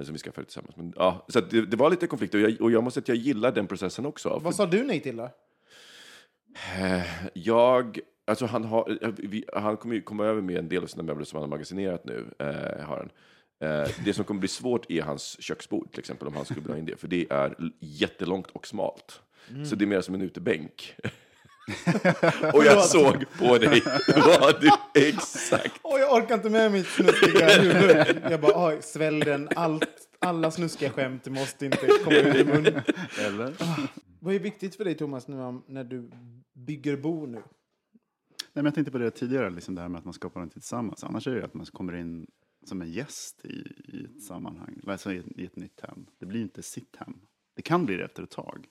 [0.00, 0.76] som vi skaffade tillsammans.
[0.76, 3.08] Men, ja, så det, det var lite konflikter och jag, och jag måste säga att
[3.08, 4.40] jag gillar den processen också.
[4.42, 5.30] Vad sa du nej till då?
[6.78, 7.02] Eh,
[7.34, 10.86] Jag, alltså han, har, eh, vi, han kommer ju komma över med en del av
[10.86, 12.26] sina möbler som han har magasinerat nu.
[12.38, 13.10] Eh, har han.
[13.70, 16.78] Eh, det som kommer bli svårt är hans köksbord, till exempel, om han skulle vilja
[16.78, 16.96] in det.
[16.96, 19.22] För det är jättelångt och smalt.
[19.64, 20.96] Så det är mer som en utebänk.
[22.54, 23.82] och jag såg på dig
[24.16, 24.70] vad du
[25.08, 25.80] exakt...
[25.82, 28.22] Åh, jag orkar inte med mitt snuskiga huvud.
[28.30, 29.48] Jag bara, oj, svälj den.
[29.56, 32.66] Allt, alla snuskiga skämt måste inte komma ut i mun.
[33.20, 33.54] Eller?
[34.20, 36.10] Vad är viktigt för dig, Thomas, nu, när du
[36.54, 37.32] bygger bo nu?
[37.32, 37.42] Nej,
[38.54, 41.04] men jag tänkte på det tidigare, liksom det här med att man skapar någonting tillsammans.
[41.04, 42.26] Annars är det ju att man kommer in
[42.68, 43.48] som en gäst i,
[43.96, 46.06] i ett sammanhang, alltså i, ett- i ett nytt hem.
[46.20, 47.14] Det blir inte sitt hem.
[47.56, 48.66] Det kan bli det efter ett tag.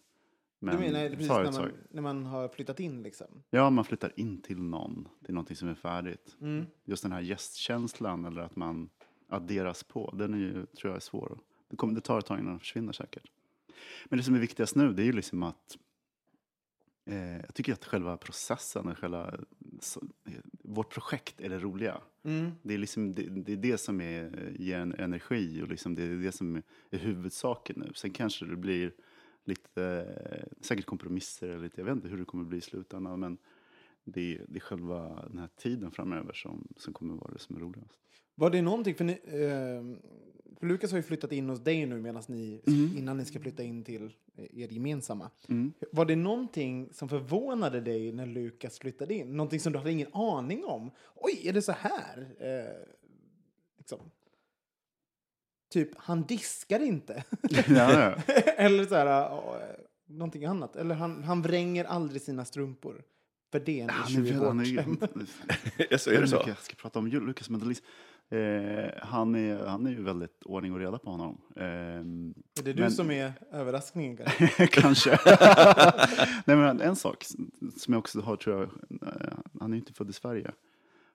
[0.64, 3.44] Men Du menar precis när man, när man har flyttat in liksom?
[3.50, 6.38] Ja, man flyttar in till någon, till någonting som är färdigt.
[6.42, 6.66] Mm.
[6.86, 8.90] Just den här gästkänslan eller att man
[9.30, 11.40] adderas på, den är ju, tror jag är svår.
[11.70, 13.32] Det, kommer, det tar ett tag innan den försvinner säkert.
[14.06, 15.78] Men det som är viktigast nu, det är ju liksom att
[17.06, 19.34] eh, jag tycker att själva processen, och själva,
[19.80, 20.02] så,
[20.64, 22.02] vårt projekt är det roliga.
[22.24, 22.52] Mm.
[22.62, 26.04] Det är, liksom, det, det är det som är, ger en energi och liksom det
[26.04, 27.92] är det som är huvudsaken nu.
[27.96, 28.92] Sen kanske det blir
[29.52, 29.84] lite,
[30.32, 33.20] eh, säkert kompromisser eller lite, jag vet inte hur det kommer bli i slutändan.
[33.20, 33.38] Men
[34.04, 37.56] det, är- det är själva den här tiden framöver som, som kommer vara det som
[37.56, 37.98] är roligast.
[38.36, 40.00] Var det någonting, för, ni, eh,
[40.60, 42.62] för Lukas har ju flyttat in hos dig nu medan ni,
[42.98, 44.04] innan ni ska flytta in till
[44.36, 45.30] eh, er gemensamma.
[45.92, 49.38] Var det någonting som förvånade dig när Lukas flyttade in?
[49.38, 50.92] Någonting som du hade ingen aning om?
[51.16, 52.36] Oj, är det så här?
[52.40, 52.88] Eh,
[53.78, 54.00] liksom.
[55.72, 57.24] Typ, han diskar inte.
[57.50, 58.14] ja, ja.
[58.58, 59.62] Eller så här, eh,
[60.08, 60.76] någonting annat.
[60.76, 63.04] Eller han, han vränger aldrig sina strumpor.
[63.52, 64.98] För det är en hem.
[65.92, 66.44] Alltså, Jag inte så?
[66.48, 67.82] jag ska prata om Lukas Mendelis.
[68.30, 71.42] Eh, han, är, han är ju väldigt ordning och reda på honom.
[71.56, 74.68] Ehm, Är det du Men- som är överraskningen kanske?
[74.68, 75.20] Kanske.
[76.46, 77.24] Nej, men en sak
[77.78, 78.64] som jag också har, tror jag,
[79.08, 80.52] eh, han är ju inte född i Sverige.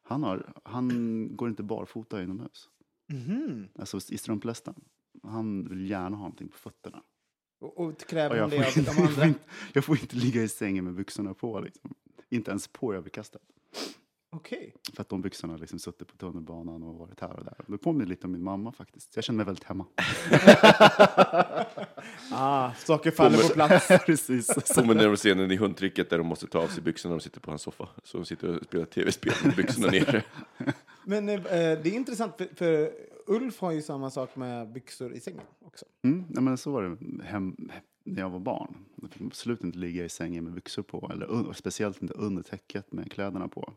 [0.03, 2.69] Han, har, han går inte barfota inomhus.
[3.07, 3.69] Mhm.
[3.79, 4.75] Alltså i strumplästen.
[5.23, 7.03] Han vill gärna ha någonting på fötterna.
[7.61, 9.38] Och, och kräver jag, det får av inte, de andra?
[9.73, 11.61] jag får inte ligga i sängen med byxorna på.
[11.61, 11.95] Liksom.
[12.29, 13.42] Inte ens på överkastet.
[14.37, 14.75] Okej.
[14.94, 17.64] För att de byxorna har liksom suttit på tunnelbanan och varit här och där.
[17.66, 19.16] Det påminner lite om min mamma faktiskt.
[19.16, 19.87] Jag känner mig väldigt hemma.
[22.33, 23.88] Ah, saker faller på plats.
[24.07, 24.75] Precis.
[24.75, 27.40] Påminner om scenen i hundtricket där de måste ta av sig byxorna när de sitter
[27.40, 27.88] på hans soffa.
[28.05, 30.25] Så de sitter och spelar tv-spel med byxorna nere.
[31.05, 32.90] Men eh, det är intressant, för, för
[33.27, 35.85] Ulf har ju samma sak med byxor i sängen också.
[36.05, 37.57] Mm, nej, men så var det hem,
[38.05, 38.77] när jag var barn.
[39.03, 41.11] Jag fick absolut inte ligga i sängen med byxor på.
[41.12, 43.72] Eller speciellt inte under täcket med kläderna på.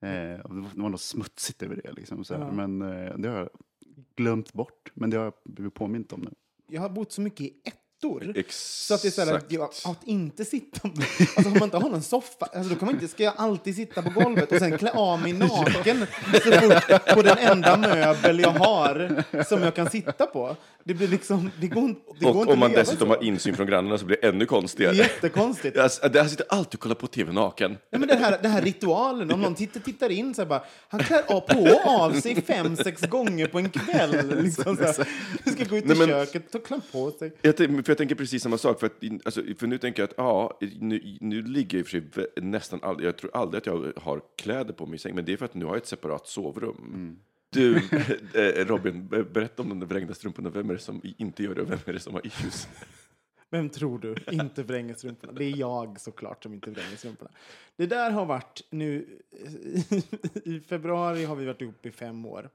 [0.00, 0.42] Eh, det,
[0.76, 1.92] var, något smutsigt över det.
[1.92, 2.34] Liksom, så.
[2.34, 2.52] Ja.
[2.52, 3.48] Men eh, det har jag
[4.16, 4.90] glömt bort.
[4.94, 6.30] Men det har jag blivit påmint om nu.
[6.68, 8.32] Jag har bott så mycket i ettor.
[8.36, 8.54] Exakt.
[8.54, 10.88] Så att det är så här, att, jag, att inte sitta...
[10.88, 13.76] Alltså om man inte har någon soffa, alltså då kan man inte, ska jag alltid
[13.76, 18.40] sitta på golvet och sen klä av mig naken så fort på den enda möbel
[18.40, 20.56] jag har som jag kan sitta på.
[20.88, 23.14] Det blir liksom, det går, det går Och om man dessutom så.
[23.14, 24.94] har insyn från grannarna så blir det ännu konstigare.
[24.94, 25.74] Jättekonstigt.
[25.74, 25.80] Det
[26.20, 27.76] här sitter alltid och kollar på tv naken.
[27.90, 30.62] Ja, men den, här, den här ritualen, om någon tittar, tittar in så här bara,
[30.88, 34.42] han klär av, på och av sig fem, sex gånger på en kväll.
[34.42, 35.08] Liksom så här.
[35.44, 37.32] Du ska gå ut i Nej, men- köket och klä på sig.
[37.42, 38.80] Jag, för jag tänker precis samma sak.
[38.80, 38.92] För, att,
[39.24, 42.42] alltså, för nu tänker jag att ja, nu, nu ligger jag i och för sig
[42.44, 45.32] nästan aldrig, jag tror aldrig att jag har kläder på mig i säng, men det
[45.32, 47.18] är för att nu har jag ett separat sovrum.
[47.50, 47.76] Du,
[48.34, 50.50] eh, Robin, be- berätta om de där vrängda strumporna.
[50.50, 52.68] Vem är det som inte gör det och vem är det som har issues?
[53.50, 55.32] Vem tror du inte vränger strumporna?
[55.32, 57.30] Det är jag såklart som inte vränger strumporna.
[57.76, 59.18] Det där har varit nu...
[60.44, 62.50] I februari har vi varit ihop i fem år.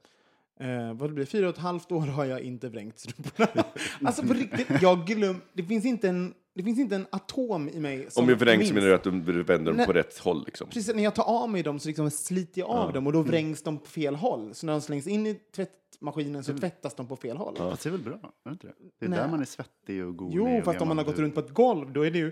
[0.59, 3.63] Eh, vad det blir, fyra och ett halvt år har jag inte vrängt strumporna.
[4.03, 7.79] alltså på riktigt, jag glöm, det finns inte en, det finns inte en atom i
[7.79, 8.69] mig som Om jag vrängs minns.
[8.69, 9.85] så menar du att du vänder dem Nej.
[9.85, 10.43] på rätt håll?
[10.45, 10.69] Liksom.
[10.69, 13.21] Precis, när jag tar av mig dem så liksom sliter jag av dem och då
[13.21, 14.53] vrängs de på fel håll.
[14.53, 17.55] Så när de slängs in i tvättmaskinen så tvättas de på fel håll.
[17.57, 18.13] Fast det är väl bra?
[18.13, 18.73] Är det, inte det?
[18.99, 19.19] det är Nej.
[19.19, 20.33] där man är svettig och god.
[20.33, 22.31] Jo, fast om man har gått runt på ett golv, då är det ju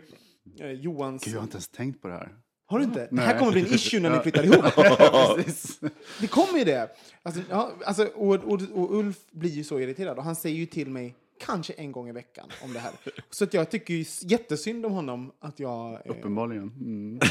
[0.60, 1.24] eh, Johans...
[1.24, 2.32] Gud, jag har inte ens tänkt på det här.
[2.72, 3.08] Har du inte?
[3.12, 4.66] Det här kommer bli en issue när ni flyttar ihop.
[6.20, 6.90] Det kommer ju det.
[7.24, 10.66] Alltså, ja, alltså, och, och, och Ulf blir ju så irriterad och han säger ju
[10.66, 12.92] till mig kanske en gång i veckan om det här.
[13.30, 15.94] Så att jag tycker ju jättesynd om honom att jag...
[15.94, 16.72] Eh, Uppenbarligen.
[16.80, 17.20] Mm.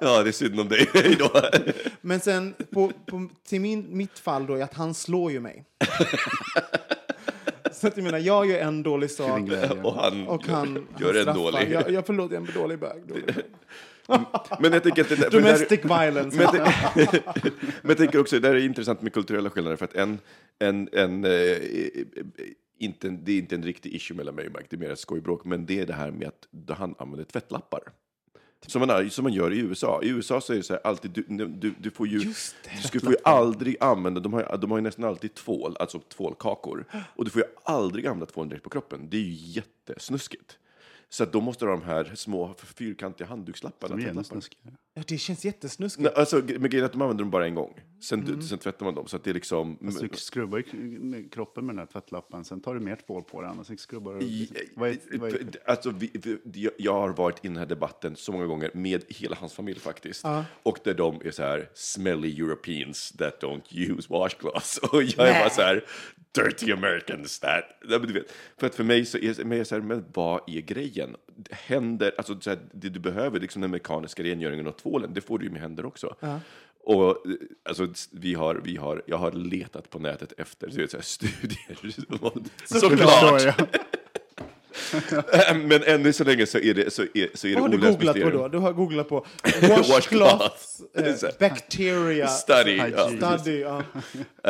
[0.00, 0.88] Ja, det är synd om dig.
[1.18, 1.30] Då.
[2.00, 5.64] men sen på, på, till min, mitt fall då är att han slår ju mig.
[7.80, 9.40] så att jag menar, jag gör en dålig sak.
[9.82, 11.70] Och han, och han, gör han en dålig.
[11.70, 13.02] Jag, jag förlåt, jag är en dålig bög.
[14.60, 16.38] Men jag tänker att det där, för där- Domestic violence.
[16.38, 16.48] Men
[17.82, 20.18] men jag tänker också, det här är intressant med kulturella skillnader, för att en,
[20.58, 21.56] en, en eh,
[22.78, 24.98] inte, det är inte en riktig issue mellan mig och Mike, det är mer ett
[24.98, 27.80] skojbråk, men det är det här med att han använder tvättlappar.
[28.66, 30.00] Som man, är- som man gör i USA.
[30.02, 32.24] I USA så är det så här, alltid, du, du, du får ju, det.
[32.82, 35.76] du ska får ju aldrig använda, de har, ju- de har ju nästan alltid tvål,
[35.80, 36.84] alltså tvålkakor.
[37.16, 39.08] Och du får ju aldrig använda tvålen direkt på kroppen.
[39.10, 40.58] Det är ju jättesnuskigt.
[41.08, 44.14] Så att då måste de här små fyrkantiga handdukslapparna, De är.
[44.94, 46.02] Ja, det känns jättesnuskigt.
[46.04, 47.80] Nej, alltså, men grejen är att de använder dem bara en gång.
[48.02, 49.06] Sen, sen tvättar man dem.
[49.06, 49.78] Så att det är liksom...
[49.84, 53.42] Alltså, du skrubbar ju kroppen med den här tvättlappen, sen tar du mer tvål på
[53.42, 54.24] den och sen skrubbar du.
[54.24, 56.10] I, Vad är, vad är, alltså, vi,
[56.44, 59.78] vi, jag- har varit i den här debatten så många gånger med hela hans familj
[59.80, 60.24] faktiskt.
[60.62, 63.62] Och där de är så här, smelly Europeans that don't
[63.96, 64.78] use washcloths.
[64.92, 65.84] Och jag är bara så här,
[66.34, 67.64] dirty Americans that...
[67.80, 70.60] Du vet, för att för mig så är men jag så här, men vad är
[70.60, 71.16] grejen?
[71.50, 75.38] Händer, alltså så här, det du behöver, liksom den mekaniska rengöringen och tvålen, det får
[75.38, 76.16] du ju med händer också.
[76.82, 80.96] Och eh, alltså, vi har, vi har, jag har letat på nätet efter så, så
[80.96, 81.76] här, studier.
[82.80, 83.60] Såklart!
[85.68, 87.90] Men ännu så länge så är det, så är, så är det Vad har du
[87.90, 88.48] googlat på då?
[88.48, 89.90] Du har googlat på Washcloth.
[89.92, 92.76] washcloths, eh, bacteria, Study.
[92.76, 93.60] Ja, study.
[93.60, 93.82] Ja.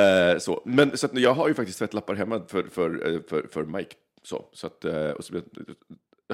[0.02, 0.62] Eh, så.
[0.64, 3.96] Men så att, jag har ju faktiskt tvättlappar hemma för, för, för, för Mike.
[4.22, 4.84] Så, så att,
[5.16, 5.40] och så,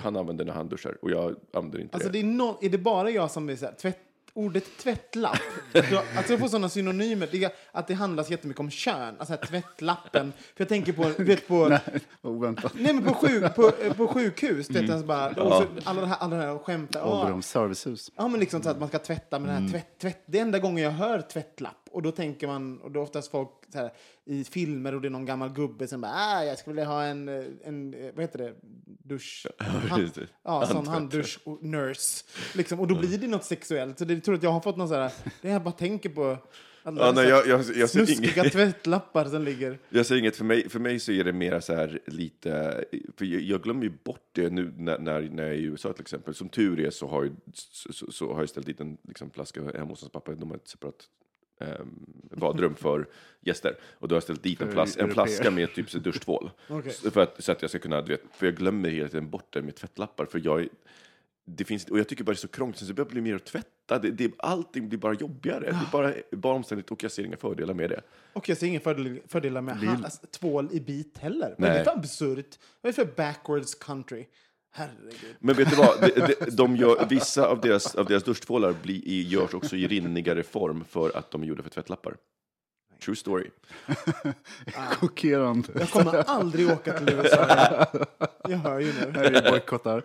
[0.00, 2.12] han använder när han duschar och jag använder inte Alltså det.
[2.12, 3.98] det är, no, är det bara jag som är så här, tvätt,
[4.38, 5.38] ordet tvättlapp?
[5.72, 9.14] jag, alltså jag får sådana synonymer, det att det handlas jättemycket om kön.
[9.18, 10.32] Alltså här, tvättlappen.
[10.38, 11.68] För jag tänker på, vet på...
[11.68, 11.80] Nej.
[12.22, 12.72] Oväntat.
[12.74, 14.90] men på, sjuk, på, eh, på sjukhus, vet, Mm.
[14.90, 17.00] alltså bara, så, alla, det här, alla det här skämtar.
[17.00, 18.10] Ja, Ålderdoms servicehus.
[18.16, 20.22] Ja, men liksom så att man ska tvätta med den här tvätt, tvätt.
[20.26, 21.87] Det är enda gången jag hör tvättlapp.
[21.98, 23.90] Och då tänker man, och då oftast folk här,
[24.24, 27.04] i filmer och det är någon gammal gubbe som bara, ah, jag skulle vilja ha
[27.04, 29.46] en, eh, en eh, vad heter det, dusch.
[29.58, 32.24] Hand, ja, sån handdusch och nurse.
[32.54, 33.98] Liksom, och då blir det något sexuellt.
[33.98, 36.08] Så det jag tror att jag har fått någon så här, det jag bara tänker
[36.08, 36.38] på.
[36.82, 39.78] Alla Ja, nej, jag, jag, jag, snuskiga inget, tvättlappar som ligger.
[39.88, 40.36] jag ser inget.
[40.36, 42.84] För mig, för mig så är det mera så här lite...
[43.16, 45.92] För jag, jag glömmer ju bort det nu när, när, när jag är i USA
[45.92, 46.34] till exempel.
[46.34, 49.62] Som tur är så har, så, så, så har jag ställt dit en liksom, flaska
[49.62, 50.34] hemma hos hans pappa.
[50.34, 51.08] De har ett separat
[51.60, 53.06] ehm, badrum för
[53.40, 53.76] gäster.
[53.98, 56.50] Och då har jag ställt dit en, flas en flaska med typ så duschtvål.
[56.90, 59.30] Så, för att, så att jag ska kunna, du vet, för jag glömmer hela tiden
[59.30, 60.26] bort det med tvättlappar.
[60.26, 60.68] För jag, är-
[61.44, 63.34] det finns, och jag tycker bara det är så krångligt, så det börjar bli mer
[63.36, 63.98] att tvätta.
[63.98, 65.60] Det, det, allting blir bara jobbigare.
[65.60, 68.00] Det är bara, bara omständigt och jag ser inga fördelar med det.
[68.32, 71.54] Och jag ser inga fördel, fördelar med alltså, tvål i bit heller.
[71.58, 71.84] Vad är det Nej.
[71.84, 72.58] för absurt?
[72.80, 74.26] Vad är det för backwards country?
[74.78, 75.36] Herregud.
[75.38, 76.00] Men vet du vad?
[76.00, 79.86] De, de, de gör, vissa av deras, av deras duschtvålar blir, i- görs också i
[79.86, 82.16] rinnigare form för att de är gjorda för tvättlappar.
[83.04, 83.50] True story.
[85.00, 85.68] Chockerande.
[85.78, 87.46] Jag kommer aldrig åka till USA.
[88.48, 89.12] Jag hör ju nu.
[89.14, 90.02] Här är bojkottar.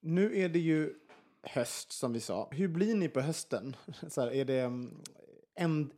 [0.00, 0.94] Nu är det ju
[1.42, 2.48] höst som vi sa.
[2.50, 3.76] Hur blir ni på hösten?
[4.08, 4.94] Så här, är det, mm,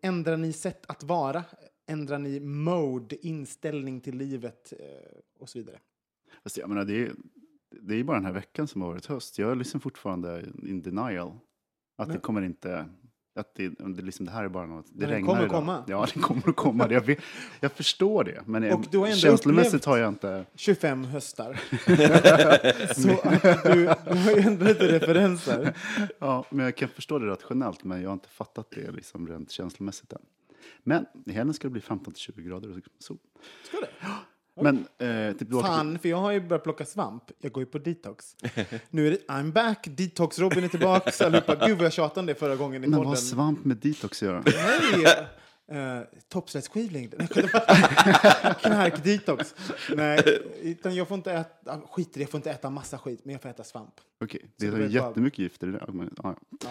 [0.02, 1.44] ändrar ni sätt att vara?
[1.86, 5.78] Ändrar ni mode, inställning till livet eh, och så vidare?
[6.42, 7.12] Fast jag menar, det, är,
[7.80, 9.38] det är bara den här veckan som har varit höst.
[9.38, 11.38] Jag är liksom fortfarande in denial.
[11.98, 12.88] Att det Men- kommer inte...
[13.40, 14.86] Att det, det, liksom, det här är bara något...
[14.88, 15.54] Det Men regnar kommer idag.
[15.54, 15.84] komma.
[15.86, 16.86] Ja, det kommer att komma.
[16.90, 17.18] Jag, vet,
[17.60, 18.42] jag förstår det.
[18.46, 20.44] Men jag, Och du har ändå känslomässigt har jag inte...
[20.54, 21.60] 25 höstar.
[22.94, 25.76] så att du, du har ju ändå lite referenser.
[26.18, 29.50] Ja, men jag kan förstå det rationellt, men jag har inte fattat det liksom rent
[29.50, 30.22] känslomässigt än.
[30.82, 33.18] Men i helgen ska det bli 15-20 grader och sol.
[33.64, 34.06] Ska det?
[34.56, 37.22] Men eh, typ, du Fan, för jag har ju börjat plocka svamp.
[37.38, 38.36] Jag går ju på detox.
[38.90, 41.24] Nu är det I'm back, detox-Robin är tillbaka.
[41.26, 41.66] Allihopa.
[41.66, 44.22] Gud vad jag tjatade om det förra gången i Men vad har svamp med detox
[44.22, 44.42] att göra?
[44.46, 45.06] Nej!
[45.72, 47.14] Uh, Toppslättsskivlängd.
[47.18, 47.28] Nej,
[48.62, 49.54] Knark-detox.
[49.96, 50.22] Nej,
[50.62, 51.80] utan jag får inte äta...
[51.90, 53.94] Skit i det, jag får inte äta massa skit, men jag får äta svamp.
[54.24, 55.84] Okej, Så det är blir bara- jättemycket gifter i det.
[55.92, 56.36] Men, ja.
[56.64, 56.68] ja.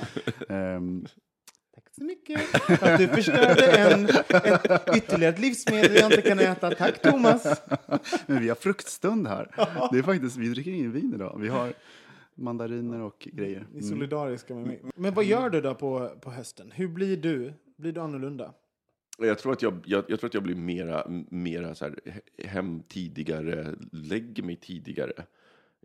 [2.00, 6.72] Så mycket för att du förstörde en, ett, ytterligare ett livsmedel jag inte kan äta.
[6.76, 7.62] Tack Thomas!
[8.26, 9.52] men vi har fruktstund här.
[9.92, 11.38] Det är faktiskt, vi dricker ingen vin idag.
[11.40, 11.74] Vi har
[12.36, 13.66] mandariner och grejer.
[13.72, 13.90] Vi är Mm.
[13.98, 14.82] solidariska med mig.
[14.96, 16.72] Men vad gör du då på, på hösten?
[16.76, 17.54] Hur blir du?
[17.78, 18.54] Blir du annorlunda?
[19.18, 22.48] Jag tror att jag, jag, jag, tror att jag blir mera, mera så här, he-
[22.48, 25.14] hem tidigare, lägger mig tidigare.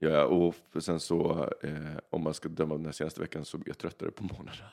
[0.01, 1.71] Ja, och sen så, eh,
[2.11, 4.71] om man ska döma av den här senaste veckan, så blir jag tröttare på morgnarna.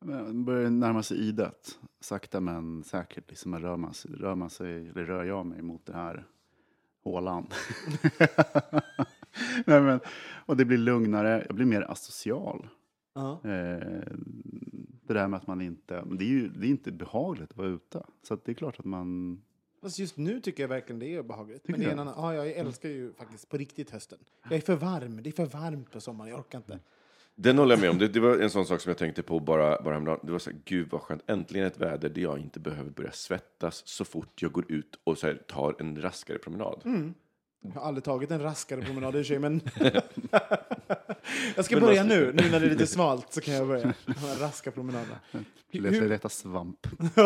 [0.00, 1.78] Men börjar närma sig idet.
[2.00, 3.30] Sakta men säkert.
[3.30, 6.26] Liksom man rör, man sig, rör man sig, eller rör jag mig mot det här
[7.04, 7.46] hålan.
[9.66, 10.00] Nej, men,
[10.46, 11.44] och det blir lugnare.
[11.46, 12.68] Jag blir mer asocial.
[13.14, 13.40] Ja.
[13.44, 14.02] Eh,
[15.06, 16.04] det där med att man inte...
[16.10, 18.02] Det är ju det är inte behagligt att vara ute.
[18.22, 19.42] Så det är klart att man...
[19.82, 21.62] Fast just nu tycker jag verkligen det är behagligt.
[21.62, 24.18] Tycker Men det är en annan, ja, jag älskar ju faktiskt på riktigt hösten.
[24.42, 25.22] Jag är för varm.
[25.22, 26.30] Det är för varmt på sommaren.
[26.30, 26.78] Jag orkar inte.
[27.38, 27.98] Den håller jag med om.
[27.98, 30.20] Det, det var en sån sak som jag tänkte på bara, bara häromdagen.
[30.22, 31.22] Det var så här, gud vad skönt.
[31.30, 35.18] Äntligen ett väder där jag inte behöver börja svettas så fort jag går ut och
[35.18, 36.80] så här, tar en raskare promenad.
[37.60, 39.60] Jag har aldrig tagit en raskare promenad i sig, men...
[41.56, 42.32] jag ska börja nu.
[42.32, 43.94] Nu när det är lite svalt så kan jag börja.
[44.40, 45.18] Raska promenaderna.
[45.70, 46.86] Leta, Hur- leta svamp.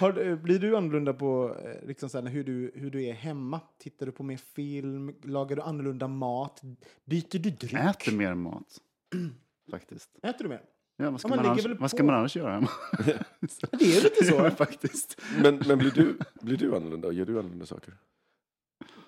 [0.00, 3.12] Har, du- blir du annorlunda på eh, liksom så här, hur, du, hur du är
[3.12, 3.60] hemma?
[3.78, 5.14] Tittar du på mer film?
[5.22, 6.62] Lagar du annorlunda mat?
[7.04, 7.72] Byter du dryck?
[7.74, 8.80] Äter mer mat.
[9.70, 10.10] Faktiskt.
[10.22, 10.62] Äter du mer?
[10.96, 12.70] Ja, vad ska, Ja, man man, annars, vad ska man annars göra hemma?
[13.70, 14.34] Det är lite så.
[14.44, 15.20] Ja, faktiskt.
[15.42, 17.12] Men, men blir, du, blir du annorlunda?
[17.12, 17.94] Gör du annorlunda saker?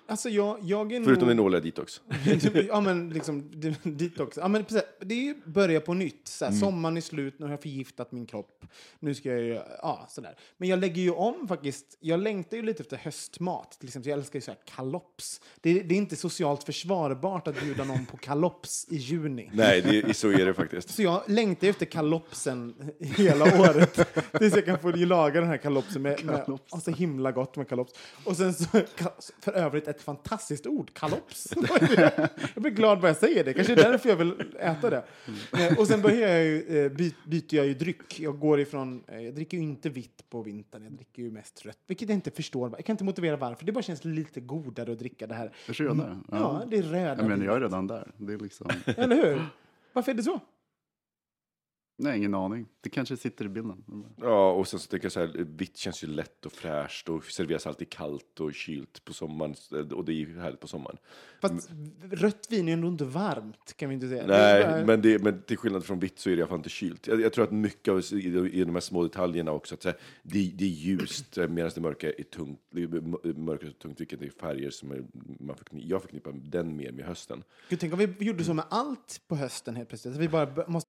[0.09, 1.37] Alltså jag, jag är Förutom nog...
[1.37, 2.01] din årliga detox.
[2.67, 4.37] ja, men liksom det- detox.
[4.37, 6.27] Ja, men precis, det är ju börja på nytt.
[6.27, 8.65] Så här, Sommaren är slut, nu har jag förgiftat min kropp.
[8.99, 10.35] Nu ska jag ju, ja, sådär.
[10.57, 11.97] Men jag lägger ju om faktiskt.
[11.99, 13.71] Jag längtar ju lite efter höstmat.
[13.79, 15.41] Till exempel, jag älskar ju så här kalops.
[15.61, 19.49] Det, det är inte socialt försvarbart att bjuda någon på kalops i juni.
[19.53, 20.89] Nej, det, så är det faktiskt.
[20.89, 23.99] Så jag längtar ju efter kalopsen hela året.
[24.39, 26.73] Tills jag kan få laga den här kalopsen med, med Kalops.
[26.73, 27.93] och så himla gott med kalops.
[28.23, 28.65] Och sen så,
[29.41, 31.47] för övrigt ett fantastiskt ord, kalops.
[32.53, 33.53] Jag blir glad bara jag säger det.
[33.53, 35.03] Kanske är det därför jag vill äta det.
[35.57, 38.19] Eh, Och sen börjar jag ju, eh, by, byter jag ju dryck.
[38.19, 40.83] Jag går ifrån, eh, jag dricker ju inte vitt på vintern.
[40.83, 41.77] Jag dricker ju mest rött.
[41.87, 42.71] Vilket jag inte förstår.
[42.77, 43.65] Jag kan inte motivera varför.
[43.65, 45.51] Det bara känns lite godare att dricka det här.
[45.67, 46.17] Jag ser det.
[46.31, 48.11] Ja, det är röda Ja, men jag är redan där.
[48.17, 48.69] Det är liksom...
[48.85, 49.45] Eller hur?
[49.93, 50.39] Varför är det så?
[52.01, 52.65] Nej, ingen aning.
[52.81, 53.83] Det kanske sitter i bilden.
[54.17, 57.25] Ja, och sen så tänker jag så här, vitt känns ju lätt och fräscht och
[57.25, 59.55] serveras alltid kallt och kylt på sommaren.
[59.93, 60.97] Och det är ju härligt på sommaren.
[61.41, 61.69] Fast
[62.11, 64.21] rött vin är ju ändå inte varmt, kan vi inte säga.
[64.21, 66.41] Det Nej, är bara- men, det, men till skillnad från vitt så är det i
[66.41, 67.07] alla fall inte kylt.
[67.07, 68.15] Jag, jag tror att mycket av i,
[68.53, 71.71] i de här små detaljerna också, att så här, det, det är ljust eh, medan
[71.75, 72.87] det mörka är tungt, det
[73.37, 75.03] mörkret är tungt, vilket är färger som är,
[75.39, 77.43] man förkni, jag förknippar den mer med hösten.
[77.69, 80.13] Gud, tänk om vi gjorde så med allt på hösten helt plötsligt.
[80.15, 80.88] Att vi bara måste...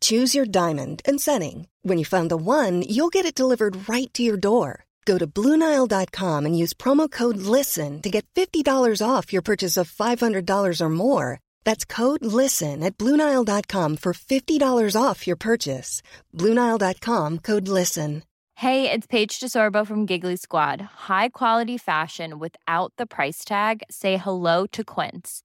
[0.00, 1.68] Choose your diamond and setting.
[1.82, 4.84] When you find the one, you'll get it delivered right to your door.
[5.06, 9.90] Go to Bluenile.com and use promo code LISTEN to get $50 off your purchase of
[9.90, 11.40] $500 or more.
[11.64, 16.02] That's code LISTEN at Bluenile.com for $50 off your purchase.
[16.34, 18.22] Bluenile.com code LISTEN.
[18.58, 20.80] Hey, it's Paige DeSorbo from Giggly Squad.
[21.08, 23.84] High quality fashion without the price tag.
[23.88, 25.44] Say hello to Quince.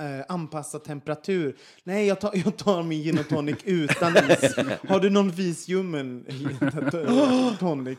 [0.00, 1.56] Eh, anpassa temperatur.
[1.84, 4.56] Nej, jag tar, jag tar min gin och tonic utan is.
[4.88, 6.26] Har du någon visljummen
[7.58, 7.98] tonic?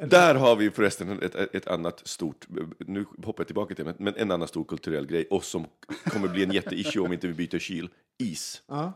[0.00, 2.46] Där har vi förresten ett, ett annat stort,
[2.78, 5.66] nu hoppar jag tillbaka till det, men en annan stor kulturell grej, och som
[6.04, 7.88] kommer bli en jätteissue om inte vi byter kyl.
[8.18, 8.62] Is.
[8.66, 8.92] Ja.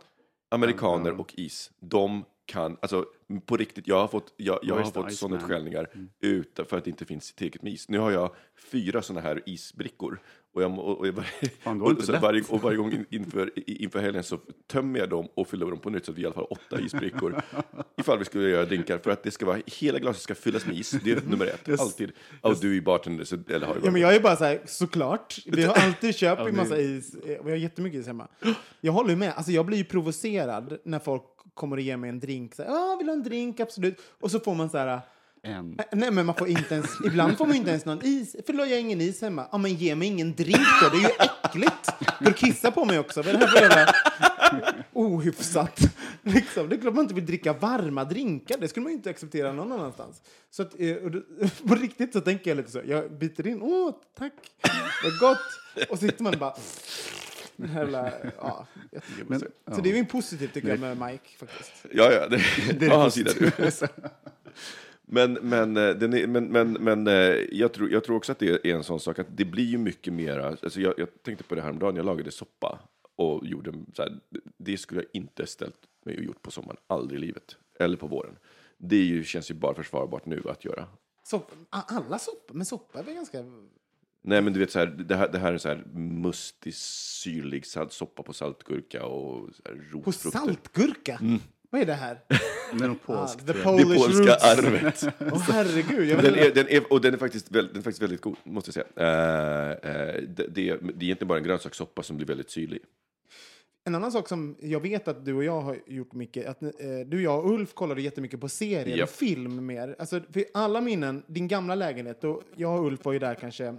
[0.51, 3.07] Amerikaner och is, de kan, alltså
[3.47, 5.11] på riktigt, jag har fått, jag, jag har fått Iceman?
[5.11, 7.88] sonnetskällningar utan för att det inte finns tillräckligt med is.
[7.88, 10.21] Nu har jag fyra sådana här isbrickor.
[10.59, 11.14] Och, jag, och, jag,
[11.61, 15.29] Fan, och, så varje, och varje gång in- inför, inför helgen så tömmer jag dem
[15.35, 17.42] och fyller dem på nytt så att vi i alla fall har åtta isbrickor.
[17.97, 20.77] ifall vi skulle göra drinkar, för att det ska vara, hela glaset ska fyllas med
[20.77, 20.90] is.
[20.90, 22.12] Det är nummer ett, alltid.
[22.40, 24.61] Och du är bartender, så, eller har ju Ja, men jag är bara så här,
[24.66, 25.38] såklart.
[25.47, 27.14] Vi har alltid köpt en massa is.
[27.14, 28.29] Eh, Vi har jättemycket is hemma.
[28.81, 29.33] Jag håller med.
[29.37, 31.23] Alltså, jag blir ju provocerad när folk
[31.55, 32.55] kommer och ger mig en drink.
[32.55, 33.61] Så här, Ja, vill du ha en drink?
[33.61, 34.01] Absolut.
[34.21, 35.01] Och så får man så här...
[35.42, 35.79] En.
[35.79, 38.37] "Äh, Nej, men man får inte ens, ibland får man inte ens någon is.
[38.46, 39.48] Förlåt, jag har ingen is hemma.
[39.53, 40.88] Ja, men ge mig ingen drink då.
[40.88, 41.88] Det är ju äckligt.
[42.20, 43.22] Du kissa på mig också.
[43.22, 45.81] Vad är det här för jävla ohyfsat?
[46.22, 46.68] Liksom.
[46.68, 48.59] Det är klart man inte vill dricka varma drinkar.
[48.59, 50.22] Det skulle man inte acceptera någon annanstans.
[50.51, 51.12] Så att, eh, och
[51.68, 52.81] på riktigt så tänker jag lite så.
[52.87, 53.62] Jag biter in.
[53.62, 54.33] Åh, tack.
[55.05, 55.88] Vad gott.
[55.90, 56.55] Och sitter man bara...
[57.57, 58.66] Den här jävla, ja.
[59.27, 59.77] Men- så ja.
[59.83, 61.72] det är ju positivt tycker jag med Mike faktiskt.
[61.92, 62.42] Ja, ja, det,
[62.81, 63.51] det är hans sida du.
[65.11, 67.14] Men, men, eh, den är, men, men, men eh,
[67.53, 69.79] jag, tror, jag tror också att det är en sån sak att det blir ju
[69.79, 72.79] mycket mera, alltså jag, jag tänkte på det här om dagen jag lagade soppa
[73.16, 74.21] och gjorde så här,
[74.57, 78.07] det skulle jag inte ställt mig och gjort på sommaren, aldrig i livet, eller på
[78.07, 78.37] våren.
[78.79, 80.87] Det är ju, känns ju bara försvarbart nu att göra.
[81.25, 83.44] Så, alla soppor, men soppa är väl ganska...
[84.23, 87.66] Nej men du vet så här, det här, det här är så här mustig, syrlig
[87.66, 90.38] salt- soppa på saltgurka och här På rotfrukter.
[90.38, 91.21] saltgurka?
[91.70, 92.20] Vad är det här?
[92.72, 93.46] Det är nog Ah, polskt.
[93.46, 93.76] the tror jag.
[93.78, 94.44] Det Polish polska roots.
[94.44, 95.14] arvet.
[95.33, 96.09] Åh herregud.
[96.09, 98.37] Jag Den är, den är, och den är, faktiskt väldigt, den är faktiskt väldigt god,
[98.44, 99.07] måste jag säga.
[99.07, 102.81] Eh, eh, det, det, är, det är egentligen bara en grönsakssoppa som blir väldigt syrlig.
[103.85, 106.70] En annan sak som jag vet att du och jag har gjort mycket, att eh,
[107.07, 109.09] du, jag och Ulf kollade jättemycket på serier Japp.
[109.09, 109.96] och film mer.
[109.98, 113.74] Alltså, för alla minnen, din gamla lägenhet, och jag och Ulf var ju där kanske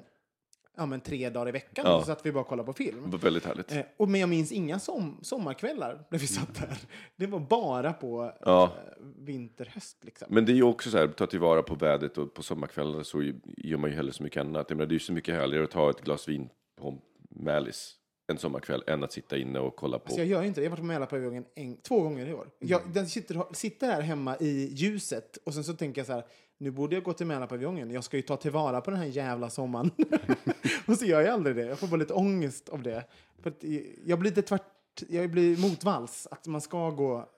[0.80, 2.00] ja, men tre dagar i veckan, Ja.
[2.00, 3.04] så satt vi bara och kollade på film.
[3.06, 3.72] Det var väldigt härligt.
[3.72, 6.78] Eh, och, men jag minns inga som, sommarkvällar när vi satt där.
[7.16, 8.64] Det var bara på Ja.
[8.64, 8.70] eh,
[9.18, 10.28] vinter, höst liksom.
[10.32, 13.24] Men det är ju också så här, ta tillvara på vädret och på sommarkvällar så
[13.58, 14.66] gör man ju hellre så mycket annat.
[14.70, 16.50] Jag menar, det är ju så mycket härligare att ta ett glas vin
[16.82, 16.98] på
[17.30, 17.96] Mälis
[18.32, 20.06] en sommarkväll än att sitta inne och kolla på.
[20.06, 20.64] Alltså jag gör inte det.
[20.64, 22.48] Jag har varit på Mälarpaviljongen en, två gånger i år.
[22.60, 26.24] Jag den sitter, sitter här hemma i ljuset och sen så tänker jag så här,
[26.60, 27.92] nu borde jag gå till Mälarpaviljongen.
[27.92, 29.92] Jag ska ju ta tillvara på den här jävla sommaren.
[30.88, 31.66] och så gör jag aldrig det.
[31.66, 33.06] Jag får bara lite ångest av det.
[33.42, 33.64] För att
[34.06, 36.28] jag blir lite tvärt, jag blir motvalls.
[36.32, 37.30] Att man ska gå,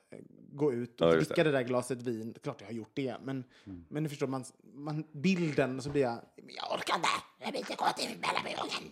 [0.51, 1.43] gå ut och Ja, dricka det.
[1.43, 1.51] det.
[1.51, 2.33] där glaset vin.
[2.43, 3.43] Klart jag har gjort det, men,
[3.89, 7.07] men du förstår, man, man, bilden, så blir jag, "Men jag orkar inte.
[7.39, 8.91] Jag vill inte gå till Mälarpaviljongen.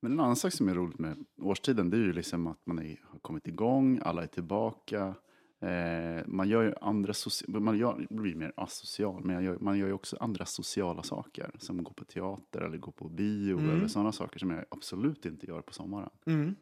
[0.00, 2.78] Men en annan sak som är roligt med årstiden det är ju liksom att man
[2.78, 5.14] är, har kommit igång, alla är tillbaka.
[5.62, 7.12] Eh, man gör ju andra
[7.46, 11.50] man gör, blir mer asocial, men gör, man gör ju också andra sociala saker.
[11.58, 15.46] Som gå på teater eller gå på bio eller sådana saker som jag absolut inte
[15.46, 16.10] gör på sommaren.
[16.26, 16.54] Mm.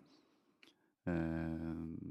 [1.07, 2.11] Eh,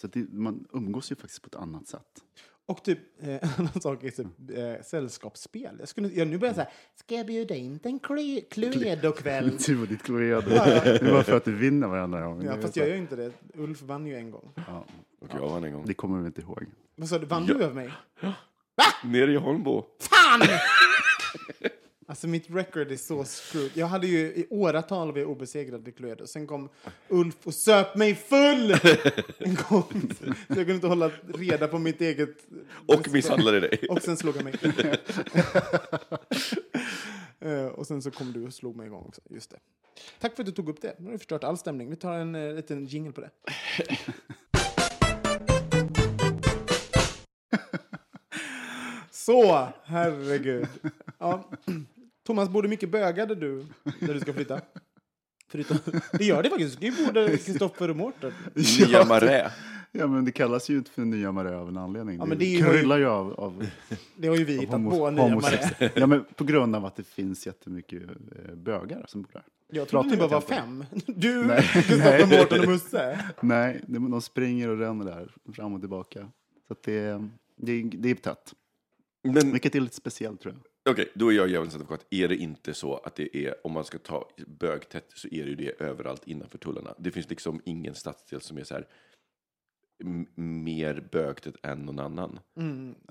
[0.00, 2.24] så det, man umgås ju faktiskt på ett annat sätt.
[2.66, 5.76] Och typ, eh, annan sak är typ, eh, sällskapsspel.
[5.78, 9.56] Jag skulle, jag, nu börjar jag säga, ska jag bjuda in en Clu- Cluedo-kväll?
[9.66, 10.50] Du och ditt Cluedo.
[10.50, 12.44] Det är bara för att du vinner varenda gång.
[12.44, 13.32] Ja, fast jag gör ju inte det.
[13.54, 14.52] Ulf vann ju en gång.
[14.54, 14.86] ja,
[15.20, 15.86] Och jag vann en gång.
[15.86, 16.66] det kommer vi inte ihåg.
[16.96, 17.54] Vad sa du, vann Ja.
[17.54, 17.92] du över mig?
[19.04, 19.84] Nere i Holmbo.
[20.00, 20.40] Fan!
[22.10, 23.70] Alltså mitt record är så screwed.
[23.74, 26.26] Jag hade ju i åratal var jag obesegrad i Cluedo.
[26.26, 26.68] Sen kom
[27.08, 28.70] Ulf och söp mig full
[29.38, 30.10] en gång.
[30.18, 32.36] Så jag kunde inte hålla reda på mitt eget...
[32.86, 33.86] Och misshandlade dig.
[33.90, 34.54] Och sen slog han mig.
[37.40, 39.20] Eh, och sen så kom du och slog mig igång också.
[39.30, 39.56] Just det.
[40.20, 40.94] Tack för att du tog upp det.
[40.98, 41.90] Nu har du förstört all stämning.
[41.90, 43.30] Vi tar en uh, liten jingle på det.
[49.28, 50.66] Så, herregud.
[51.18, 51.48] Ja.
[52.26, 53.66] Thomas, bor du mycket bögade du
[53.98, 54.60] när du ska flytta?
[55.48, 55.76] Förutom,
[56.12, 56.80] det gör det faktiskt.
[56.80, 58.32] Du borde Kristoffer och Mårten.
[58.54, 59.52] Nya Marä.
[59.92, 62.16] Ja, men det kallas ju inte för nya Maré av en anledning.
[62.16, 63.66] Ja, det, men det ju- kryllar ju av, av,
[64.16, 65.90] Det har ju vi hittat på, nya Maré.
[65.94, 69.42] Ja, men på grund av att det finns jättemycket eh, bögar som bor där.
[69.70, 70.84] Jag trodde ni bara var fem.
[71.06, 71.62] Du, Nej.
[71.62, 72.38] Kristoffer, Nej.
[72.38, 73.18] Mårten och Musse.
[73.40, 76.28] Nej, de, de springer och ränner där fram och tillbaka.
[76.66, 78.54] Så att det, det, det är tätt.
[79.22, 80.92] Men Vilket är lite speciellt tror jag.
[80.92, 82.06] okej, då är jag djävulens advokat.
[82.10, 85.50] Är det inte så att det är, om man ska ta bögtätt, så är det
[85.50, 86.94] ju det överallt innanför tullarna.
[86.98, 88.88] Det finns liksom ingen stadsdel som är så här
[90.34, 92.40] mer bögtätt än någon annan.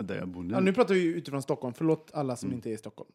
[0.01, 0.53] Där jag bor nu.
[0.53, 1.73] Ja, nu pratar vi utifrån Stockholm.
[1.73, 3.11] Förlåt alla som inte är i Stockholm.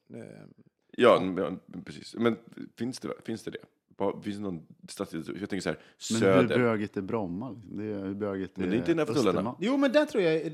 [0.97, 2.15] Ja, men, precis.
[2.15, 2.37] Men
[2.77, 3.59] finns det, finns det det?
[4.03, 5.25] Bara- Finns det någon stadsdel?
[5.41, 5.79] Jag tänker så här,
[6.13, 6.59] men hur söder.
[6.59, 7.51] bögigt är Bromma?
[7.51, 7.77] liksom?
[7.77, 9.57] Det är, hur bögigt Men det är inte innanför tullarna.
[9.61, 10.53] Jo, men där tror jag är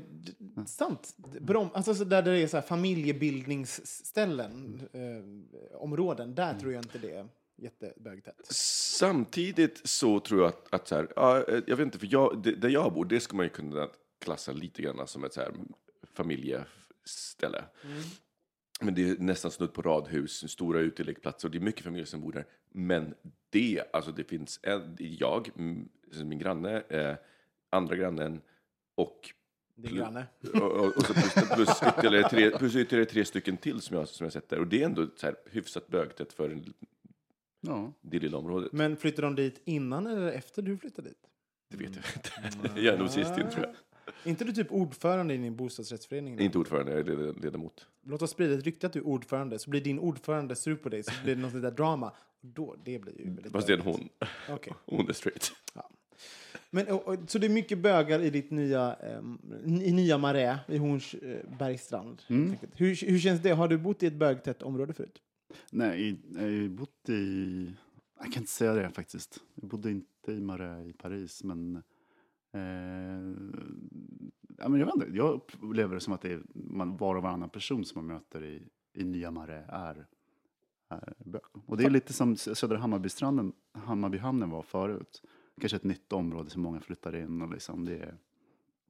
[0.65, 1.15] sant.
[1.41, 6.97] Brom, alltså så där det är så här familjebildningsställen, eh, områden, där tror jag inte
[6.97, 7.27] det är
[7.57, 8.45] jättebögtätt.
[8.49, 12.41] Samtidigt så tror jag att, att så här, ja, eh, jag vet inte, för jag,
[12.43, 13.87] det, där jag bor, det ska man ju kunna
[14.19, 15.51] klassa lite grann som ett så här
[16.13, 17.63] familjeställe.
[18.81, 22.21] Men det är nästan snudd på radhus, stora utelekplatser, och det är mycket familjer som
[22.21, 22.45] bor där.
[22.71, 23.13] Men
[23.49, 25.89] det, alltså det finns en, jag, mm,
[26.25, 27.15] min granne, eh,
[27.69, 28.41] andra grannen
[28.95, 29.33] och
[29.75, 30.25] Din granne.
[30.53, 34.07] och, och, och så plus, plus, ytterligare tre, plus ytterligare tre stycken till som jag,
[34.07, 34.59] som jag sett där.
[34.59, 36.61] Och det är ändå så här hyfsat bögtätt för
[37.61, 37.93] Ja.
[38.01, 38.71] det lilla området.
[38.71, 41.17] Men flyttade de dit innan eller efter du flyttade dit?
[41.69, 42.79] Det vet jag inte.
[42.81, 43.75] Jag är nog sist in tror jag.
[44.23, 46.33] Är inte du typ ordförande i din bostadsrättsförening?
[46.33, 47.87] Är inte ordförande, jag är led- ledamot.
[48.05, 50.89] Låt oss sprida ett rykte att du är ordförande, så blir din ordförande sur på
[50.89, 52.07] dig, så blir det något sånt där drama.
[52.41, 54.09] Och då, det blir ju väldigt Fast det är en hon.
[54.49, 54.73] Okej.
[54.85, 55.51] Hon är straight.
[56.71, 60.59] Men, och, och, så det är mycket bögar i ditt nya, ehm, i nya Marä
[60.67, 62.21] i Hornsbergsstrand.
[62.27, 62.41] Mm.
[62.41, 62.81] helt enkelt.
[62.81, 63.51] Hur, hur känns det?
[63.51, 65.21] Har du bott i ett bögtätt område förut?
[65.71, 67.73] Nej, jag har ju bott i...
[68.19, 69.39] Jag kan inte säga det faktiskt.
[69.55, 71.83] Jag bodde inte i Marais i Paris, men...
[72.51, 72.61] Eh,
[74.57, 77.23] ja, men jag, vet inte, jag upplever det som att det är man, var och
[77.23, 80.05] varannan person som man möter i, i nya Marais är,
[80.89, 81.41] är bög.
[81.65, 85.21] Och det är lite som Södra Hammarbystranden, Hammarbyhamnen var förut.
[85.61, 88.17] Kanske ett nytt område som många flyttar in och liksom det är...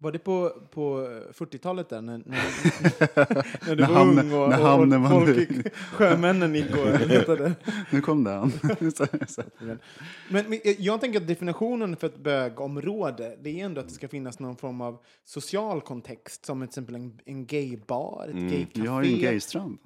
[0.01, 4.49] Var det på, på 40-talet där, när, när, när du När var hamnen- ung och,
[4.49, 7.55] när och, hamnen och var folk gick, sjömännen gick och letade?
[7.91, 8.51] Nu kom den.
[10.29, 14.07] Men, men jag tänker att definitionen för ett bögområde, det är ändå att det ska
[14.07, 18.81] finnas någon form av social kontext, som till exempel en, en gaybar, ett gaycafé.
[18.81, 19.77] Vi har ju en gaystrand.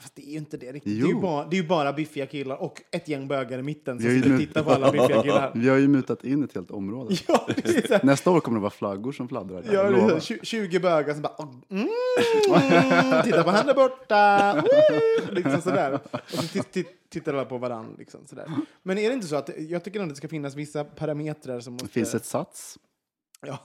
[0.00, 1.00] Fast det är ju inte det riktigt.
[1.00, 4.00] Det är, ju bara, det är bara biffiga killar och ett gäng bögar i mitten
[4.00, 5.52] som sitter och tittar på alla biffiga killar.
[5.54, 7.16] Vi har ju mutat in ett helt område.
[7.28, 7.48] Ja,
[8.02, 9.62] Nästa år kommer det vara flaggor som fladdrar.
[9.66, 10.12] ja, jag det är så lovar.
[10.12, 14.62] här, tju- 20 bögar som bara mm, titta på han där borta,
[15.30, 16.00] liksom sådär.
[16.12, 17.92] Och så titt, titt, tittar alla på varandra.
[17.98, 18.46] Liksom, sådär.
[18.82, 21.60] Men är det inte så att jag tycker ändå att det ska finnas vissa parametrar
[21.60, 21.86] som måste...
[21.86, 22.78] Det finns ett sats.
[23.46, 23.58] Ja.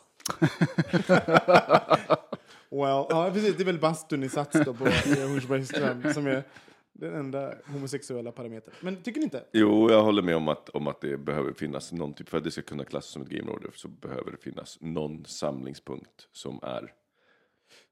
[2.72, 3.56] Well, ja, precis.
[3.58, 6.44] Det är väl bastun i Sats då på Hornsbergsstrand som är
[6.94, 8.74] den enda homosexuella parametern.
[8.82, 9.44] Men tycker ni inte?
[9.54, 12.44] Jo, jag håller med om att, om att det behöver finnas någon typ, för att
[12.44, 16.94] det ska kunna klassas som ett gameområde så behöver det finnas någon samlingspunkt som är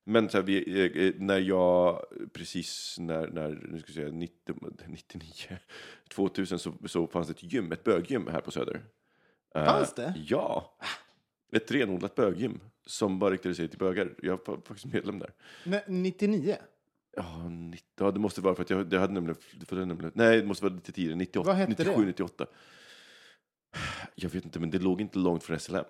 [0.10, 2.02] men så här, vi, eh, när jag,
[2.34, 4.56] precis när, när nu ska jag säga, 90,
[4.88, 5.32] 99,
[6.10, 8.82] 2000 så, så fanns det ett gym, ett böggym här på Söder.
[9.54, 10.14] Fanns det?
[10.28, 10.78] Ja.
[11.52, 14.16] Ett renodlat böggym som bara riktade sig till bögar.
[14.22, 15.34] Jag var faktiskt medlem där.
[15.66, 16.56] Nej, 99?
[17.16, 20.12] Ja, 90, ja, det måste vara för att jag, det hade nämligen, för det nämligen,
[20.16, 22.08] nej, det måste vara lite tidigare, 98, Vad hette 97, det?
[22.08, 22.46] 98.
[24.16, 25.84] Jag vet inte, men det låg inte långt från SLM.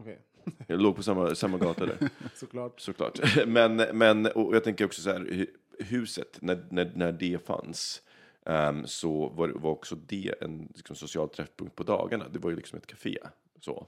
[0.00, 0.18] Okej,
[0.66, 2.08] Jag låg på samma, samma gata där.
[2.34, 2.80] såklart.
[2.80, 3.20] Såklart.
[3.46, 8.02] Men, men och jag tänker också så här, hu- huset, när, när, när det fanns,
[8.46, 12.28] ehm, så var, var också det en liksom, social träffpunkt på dagarna.
[12.28, 13.18] Det var ju liksom ett café.
[13.60, 13.86] Så.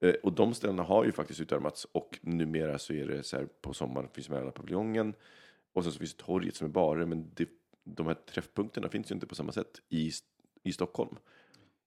[0.00, 3.48] Eh, och de ställena har ju faktiskt utarmats och numera så är det så här
[3.60, 5.14] på sommaren finns alla paviljongen
[5.72, 7.48] och sen så finns torget som är barer, men det,
[7.84, 10.12] de här träffpunkterna finns ju inte på samma sätt i,
[10.62, 11.16] i Stockholm.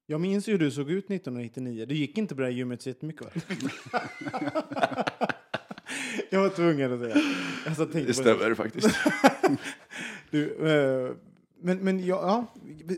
[0.05, 1.85] Jag minns ju hur du såg ut 1999.
[1.85, 3.31] Du gick inte på det här gymmet så jättemycket va?
[6.29, 7.15] jag var tvungen att säga.
[7.75, 8.89] Tänkte Det stämmer faktiskt.
[10.31, 11.15] Du, eh,
[11.59, 12.47] men, men, ja,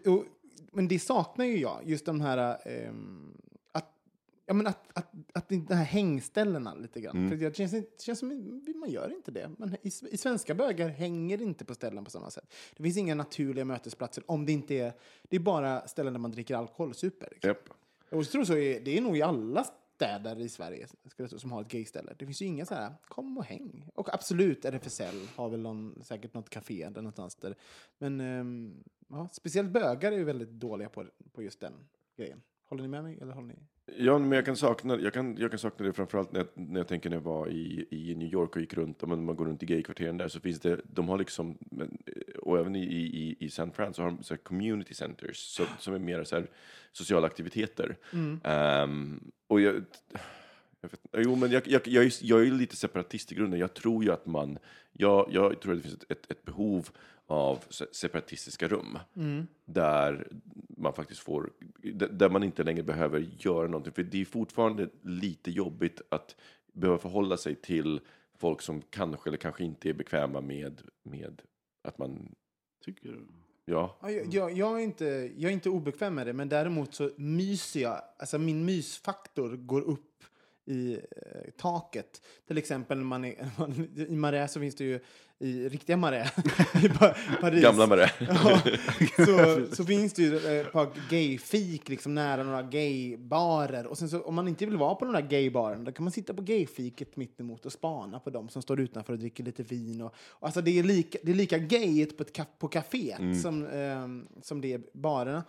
[0.03, 0.23] ja,
[0.71, 2.57] men det saknar ju jag, just de här...
[2.65, 3.31] att,
[4.51, 7.29] ja, men att, att, att de här hängställena lite grann.
[7.29, 9.49] För det känns, det känns som man gör inte det.
[9.57, 12.53] Man, i, I svenska bögar hänger inte på ställen på samma sätt.
[12.77, 14.93] Det finns inga naturliga mötesplatser om det inte är...
[15.23, 17.27] Det är bara ställen där man dricker alkohol och super.
[17.31, 17.47] Liksom.
[17.47, 17.69] Japp.
[18.09, 20.87] Och jag tror så är, det är nog i alla städer i Sverige
[21.27, 22.13] som har ett gayställe.
[22.19, 23.87] Det finns ju inga så här, kom och häng.
[23.95, 27.35] Och absolut, RFSL har väl någon, säkert något café där någonstans.
[27.35, 27.55] Där.
[27.97, 31.73] Men ehm, ja, speciellt bögar är ju väldigt dåliga på, på just den
[32.17, 32.41] grejen.
[32.71, 33.17] Håller ni med mig?
[33.21, 33.59] Eller håller ni?
[33.97, 36.79] Ja, men jag kan sakna, jag kan, jag kan sakna det framförallt när jag, när
[36.79, 39.45] jag tänker när jag var i, i New York och gick runt, om man går
[39.45, 41.97] runt i gaykvarteren där så finns det, de har liksom, men,
[42.41, 45.93] och även i, i, i San Fran så har de så community centers så, som
[45.93, 46.47] är mer så här
[46.91, 47.97] sociala aktiviteter.
[48.43, 49.83] Ehm, och jag,
[50.81, 53.59] jag vet, jo, men jag, jag, jag, är, jag är lite separatist i grunden.
[53.59, 54.57] Jag tror ju att man,
[54.91, 56.89] jag, jag tror att det finns ett, ett, ett behov
[57.25, 58.97] av se- separatistiska rum.
[59.65, 60.27] Där
[60.77, 61.51] man faktiskt får,
[62.11, 63.93] där man inte längre behöver göra någonting.
[63.93, 66.35] För det är fortfarande lite jobbigt att
[66.73, 67.99] behöva förhålla sig till
[68.37, 71.41] folk som kanske eller kanske inte är bekväma med, med
[71.83, 72.35] att man,
[72.85, 73.27] Tycker du?
[73.65, 75.05] ja, Ja, jag, jag, jag, är inte,
[75.37, 78.01] jag är inte obekväm med det, men däremot så myser jag.
[78.19, 80.23] Alltså min mysfaktor går upp
[80.65, 82.21] i eh, taket.
[82.47, 83.49] Till exempel när man är,
[84.11, 84.99] i Marais så finns det ju
[85.41, 86.31] i riktiga Marais
[86.83, 87.61] i Pa- Paris.
[87.61, 88.11] gamla med det.
[89.17, 93.87] Ja, så, så finns det ju eh, ett par gayfik liksom nära några gaybarer.
[93.87, 96.11] Och sen så, om man inte vill vara på den där gaybaren, då kan man
[96.11, 100.01] sitta på gayfiket mittemot och spana på dem som står utanför och dricker lite vin.
[100.01, 103.41] Och, och alltså det är lika, det är lika gayigt på, ett ka- på kaféet
[103.41, 105.43] som, ehm, som det är barerna.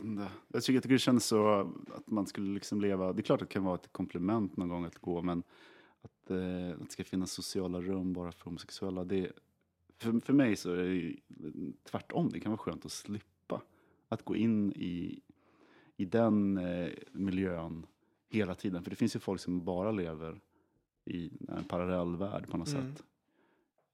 [0.00, 0.22] Ändå.
[0.52, 1.60] Jag tycker att det känns så
[1.96, 4.68] att man skulle liksom leva, det är klart att det kan vara ett komplement någon
[4.68, 5.42] gång att gå, men
[6.02, 9.32] att, eh, att det ska finnas sociala rum bara för homosexuella, det,
[9.98, 11.16] för, för mig så är det
[11.84, 13.62] tvärtom, det kan vara skönt att slippa
[14.08, 15.20] att gå in i,
[15.96, 17.86] i den eh, miljön
[18.28, 20.40] hela tiden, för det finns ju folk som bara lever
[21.04, 23.04] i en parallellvärld på något sätt.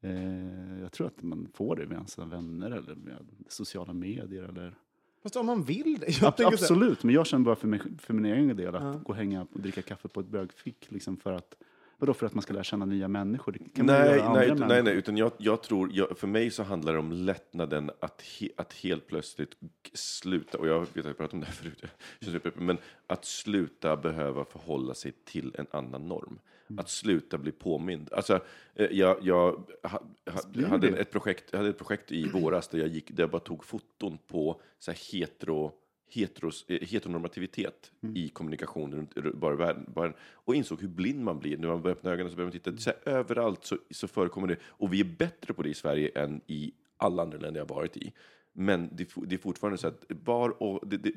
[0.00, 4.74] Eh, jag tror att man får det med sina vänner eller med sociala medier eller
[5.22, 6.22] Fast om man vill det.
[6.22, 8.92] Ab- Absolut, men jag känner bara för, mig, för min egen del att Ja.
[8.92, 10.86] gå och hänga och dricka kaffe på ett bögfick.
[10.90, 11.56] Liksom för att,
[11.98, 13.52] vadå, för att man ska lära känna nya människor?
[13.52, 14.82] Det kan man Nej, nej, utan- nej, människor.
[14.82, 18.48] nej, utan jag, jag tror, jag, för mig så handlar det om lättnaden att, he,
[18.56, 19.56] att helt plötsligt
[19.92, 21.84] sluta, och jag vet att jag pratat om det här förut,
[22.20, 26.38] jag men att sluta behöva förhålla sig till en annan norm.
[26.68, 26.78] Mm.
[26.78, 28.12] Att sluta bli påmind.
[28.12, 28.40] Alltså,
[28.74, 32.78] eh, jag, jag ha, ha, hade ett projekt, jag hade ett projekt i våras där
[32.78, 35.72] jag, gick, där jag bara tog foton på så här hetero
[36.08, 38.16] heteros, eh, heteronormativitet Mm.
[38.16, 41.82] i kommunikation runt, runt bara världen, bara, och insåg hur blind man blir när man
[41.82, 42.30] börjar öppna ögonen.
[42.30, 42.76] Så börjar man titta.
[42.76, 44.56] Så här, överallt så, så förekommer det.
[44.66, 47.96] Och vi är bättre på det i Sverige än i alla andra länder jag varit
[47.96, 48.12] i.
[48.52, 51.12] Men det, det är fortfarande så att var och, det, det,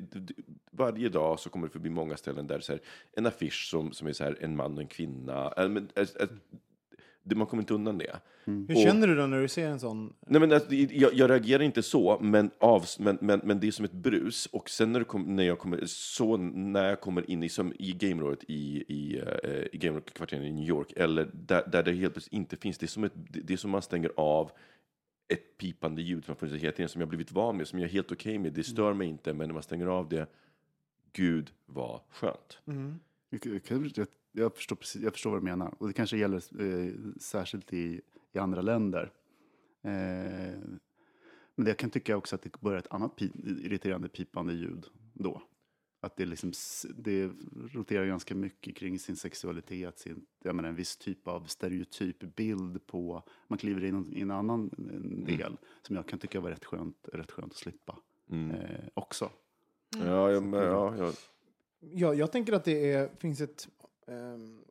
[0.70, 2.80] varje dag så kommer det förbi många ställen där så här,
[3.12, 5.52] en affisch som, som är så här, en man och en kvinna.
[5.56, 6.28] Äh, men, äh, äh,
[7.22, 8.16] man kommer inte undan det.
[8.44, 10.12] Hur Och- känner du då när du ser en sån?
[10.26, 13.70] Nej, men alltså, jag, jag reagerar inte så, men, av, men, men, men det är
[13.70, 14.46] som ett brus.
[14.46, 17.92] Och sen när, kom, när, jag, kommer, så när jag kommer in i, som i
[17.92, 22.32] gamerådet i, i, uh, i gamerådet-kvarteren i New York, eller där, där det helt plötsligt
[22.32, 24.50] inte finns, det är som, ett, det är som man stänger av
[25.28, 27.78] ett pipande ljud som har funnits hela tiden, som jag har blivit van med, som
[27.78, 28.52] jag är helt okej med.
[28.52, 30.26] Det stör mig inte, men när man stänger av det,
[31.12, 32.58] gud vad skönt.
[33.30, 35.74] Jag, jag, kan- jag, jag, förstår precis, jag förstår vad du menar.
[35.78, 38.00] Och det kanske gäller eh, särskilt i,
[38.32, 39.12] i andra länder.
[39.82, 40.58] Eh,
[41.54, 43.30] men det jag kan tycka också att det börjar ett annat pi,
[43.64, 45.42] irriterande pipande ljud då.
[46.02, 46.52] Att det, liksom,
[46.94, 47.30] det
[47.72, 52.86] roterar ganska mycket kring sin sexualitet, sin, jag menar, en viss typ av stereotyp bild
[52.86, 56.64] på, man kliver in i en annan eh, del som jag kan tycka var rätt
[56.64, 57.98] skönt, rätt skönt att slippa
[58.30, 59.30] eh, också.
[59.96, 61.14] Ja, jag, men, ja, jag,
[61.80, 63.68] Ja, jag tänker att det är, finns ett...
[64.06, 64.64] ehm,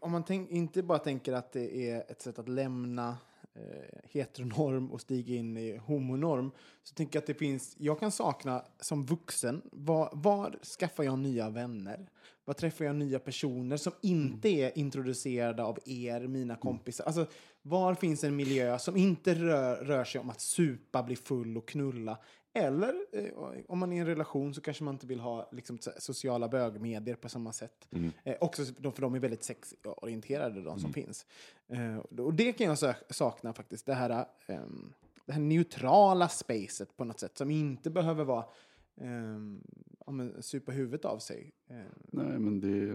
[0.00, 3.16] om man tänk, inte bara tänker att det är ett sätt att lämna
[3.54, 6.50] eh, heteronorm och stiga in i homonorm,
[6.82, 7.74] så tänker jag att det finns...
[7.78, 12.08] Jag kan sakna som vuxen, var, var skaffar jag nya vänner?
[12.44, 17.04] Var träffar jag nya personer som inte är introducerade av er, mina kompisar?
[17.04, 17.26] Alltså,
[17.62, 21.68] var finns en miljö som inte rör, rör sig om att supa, bli full och
[21.68, 22.18] knulla?
[22.56, 23.30] Eller eh,
[23.68, 27.14] om man är i en relation så kanske man inte vill ha liksom, sociala bögmedier
[27.16, 27.88] på samma sätt.
[28.24, 31.26] Eh, också för de- är väldigt sexorienterade, de som finns.
[31.68, 34.92] Eh, och det kan jag sa- sakna faktiskt, det här, ehm,
[35.26, 38.44] det här neutrala spacet på något sätt som inte behöver vara
[39.00, 39.60] um,
[40.12, 41.52] men, supa huvudet av sig.
[41.70, 41.76] Eh,
[42.12, 42.94] Nej, men det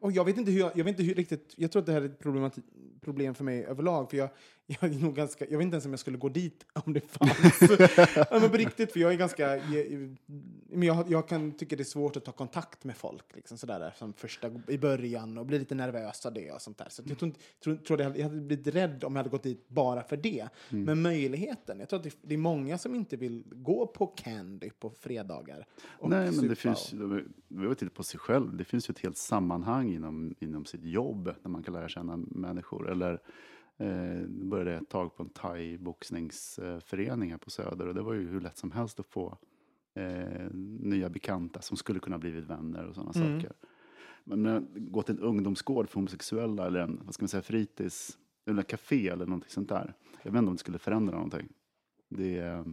[0.00, 1.92] och jag vet inte hur jag, jag vet inte hur riktigt, jag tror att det
[1.92, 2.06] här är
[2.46, 4.28] ett problem för mig överlag, för jag,
[4.66, 7.00] jag är nog ganska, jag vet inte ens om jag skulle gå dit om det
[7.00, 7.60] fanns.
[8.16, 10.16] ja, men på riktigt, för jag är ganska, jag,
[10.68, 13.80] men jag, jag kan tycka det är svårt att ta kontakt med folk, liksom sådär
[13.80, 16.86] där, som första, i början, och bli lite nervös av det och sånt där.
[16.90, 19.30] Så jag tror, inte, tror, tror det, hade- jag hade blivit rädd om jag hade
[19.30, 20.48] gått dit bara för det.
[20.68, 24.70] Men möjligheten, jag tror att det, det är många som inte vill gå på Candy
[24.70, 25.66] på fredagar.
[25.98, 28.56] och Nej, men det finns, vi behöver titta på sig själv.
[28.56, 32.16] Det finns ju ett helt sammanhang inom, inom sitt jobb där man kan lära känna
[32.16, 32.90] människor.
[32.90, 33.12] Eller
[33.76, 38.40] eh, började ett tag på en thai-boxningsförening här på Söder och det var ju hur
[38.40, 39.38] lätt som helst att få
[39.94, 40.50] eh,
[40.80, 43.40] nya bekanta som skulle kunna blivit vänner och sådana Mm.
[43.40, 43.56] saker.
[44.24, 48.18] Men jag gå till en ungdomsgård för homosexuella eller en vad ska man säga, fritids
[48.46, 49.94] eller en café eller någonting sånt där.
[50.22, 51.48] Jag vet inte om det skulle förändra någonting.
[52.08, 52.64] Det är eh,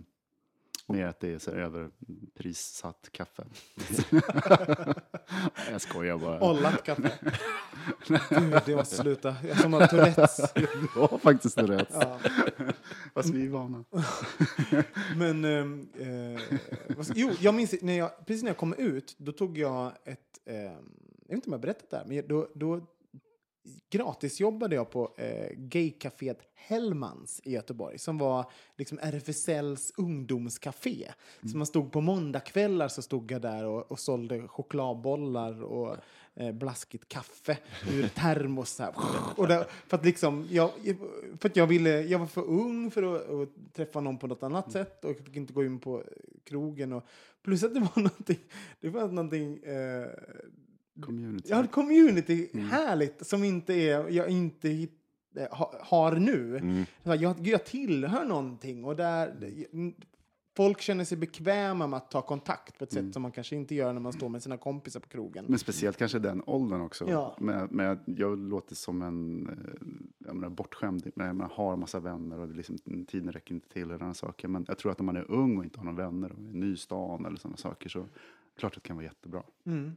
[0.88, 3.44] mer att det är så överprissatt kaffe.
[5.72, 6.44] jag skojar bara.
[6.44, 7.12] Ollat kaffe.
[8.08, 8.20] Gud,
[8.66, 9.36] det måste sluta.
[9.48, 10.54] Jag som har Tourettes.
[10.54, 10.68] Du
[11.00, 11.88] har faktiskt rätt.
[11.92, 12.20] Ja.
[13.14, 13.84] Fast vi är vana.
[15.18, 16.42] Men, ehm, eh,
[17.16, 20.94] jo, jag minns när jag, precis när jag kom ut, då tog jag ett, ehm,
[21.28, 22.82] jag vet inte om jag har berättat det här, men då, då
[23.89, 31.11] gratisjobbade jag på eh, gaycaféet Hellmans i Göteborg, som var liksom RFSLs ungdomscafé.
[31.51, 35.97] Så man stod på måndagskvällar så stod jag där och, och sålde chokladbollar och
[36.36, 37.57] eh, blaskigt kaffe
[37.91, 38.70] ur termos.
[38.70, 38.93] Så här.
[39.38, 40.72] Och där, för att liksom, jag,
[41.39, 44.43] för att jag, ville, jag var för ung för att, att träffa någon på något
[44.43, 46.03] annat sätt och jag fick inte gå in på
[46.43, 46.93] krogen.
[46.93, 47.03] Och,
[47.43, 48.39] plus att det var någonting,
[48.80, 50.07] det var någonting eh,
[51.02, 51.50] Community.
[51.50, 54.88] jag har ett community härligt som inte är, jag inte
[55.38, 56.86] eh, ha, har nu.
[57.04, 59.28] Så Jag, jag tillhör någonting och där
[59.72, 59.94] mm,
[60.56, 63.76] folk känner sig bekväma med att ta kontakt på ett sätt som man kanske inte
[63.76, 65.46] gör när man står med sina kompisar på krogen.
[65.48, 67.10] Men speciellt kanske den åldern också.
[67.10, 67.38] Ja.
[67.39, 71.12] Men, men jag låter som en eh, jag menar, bortskämd.
[71.16, 72.78] Men man har massa vänner och liksom,
[73.08, 73.91] tiden räcker inte till.
[73.91, 74.48] Och saker.
[74.48, 76.54] Men jag tror att om man är ung och inte har några vänner och är
[76.54, 78.06] ny i stan eller sådana saker så
[78.58, 79.44] klart att det kan vara jättebra.
[79.66, 79.91] Mm.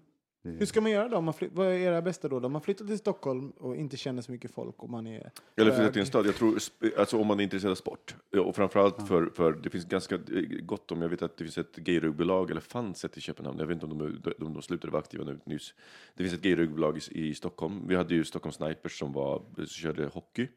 [0.58, 1.20] Hur ska man göra då?
[1.20, 2.44] Man vad är era bästa råd?
[2.44, 5.70] Om man flyttar till Stockholm och inte känner så mycket folk och man är Eller
[5.70, 5.92] flytta bög.
[5.92, 6.26] till en stad.
[6.26, 6.58] Jag tror,
[6.98, 8.14] alltså om man är intresserad av sport.
[8.30, 10.20] Ja, Och framförallt för, för, det finns ganska eh,
[10.62, 13.66] gott om, jag vet att det finns ett gayrugbylag, eller fanns ett i Köpenhamn, jag
[13.66, 15.74] vet inte om de, de, de, de slutade vara aktiva nu nyss.
[16.14, 17.88] Det finns ett gayrugbylag i, i Stockholm.
[17.88, 20.48] Vi hade ju Stockholm Snipers som var, som körde hockey.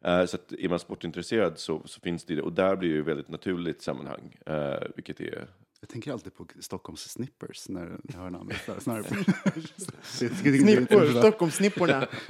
[0.00, 3.02] Eh, så att är man sportintresserad så, så finns det, och där blir det ju
[3.02, 5.48] väldigt naturligt sammanhang, eh, vilket är
[5.80, 8.56] jag tänker alltid på Stockholms Snippers när jag hör namnet.
[10.02, 12.06] Snippor, Stockholmssnipporna.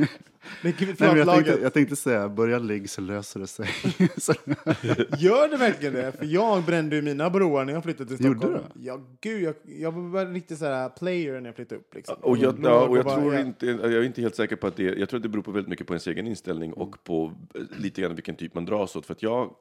[0.63, 3.69] Nej, men jag, tänkte, jag tänkte säga, börja ligg så löser det sig.
[5.19, 6.13] Gör det verkligen det?
[6.13, 8.65] För jag brände ju mina broar när jag flyttade till Gjorde Stockholm.
[8.75, 8.85] du?
[8.87, 11.95] Ja, gud, jag, jag var riktigt så här player när jag flyttade upp.
[11.95, 12.17] Liksom.
[12.23, 14.77] Och jag, ja, och jag bara- tror inte, jag är inte helt säker på att
[14.77, 17.33] det, jag tror att det beror på väldigt mycket på ens egen inställning och på
[17.55, 19.07] eh, lite grann vilken typ man dras åt.
[19.07, 19.55] För att jag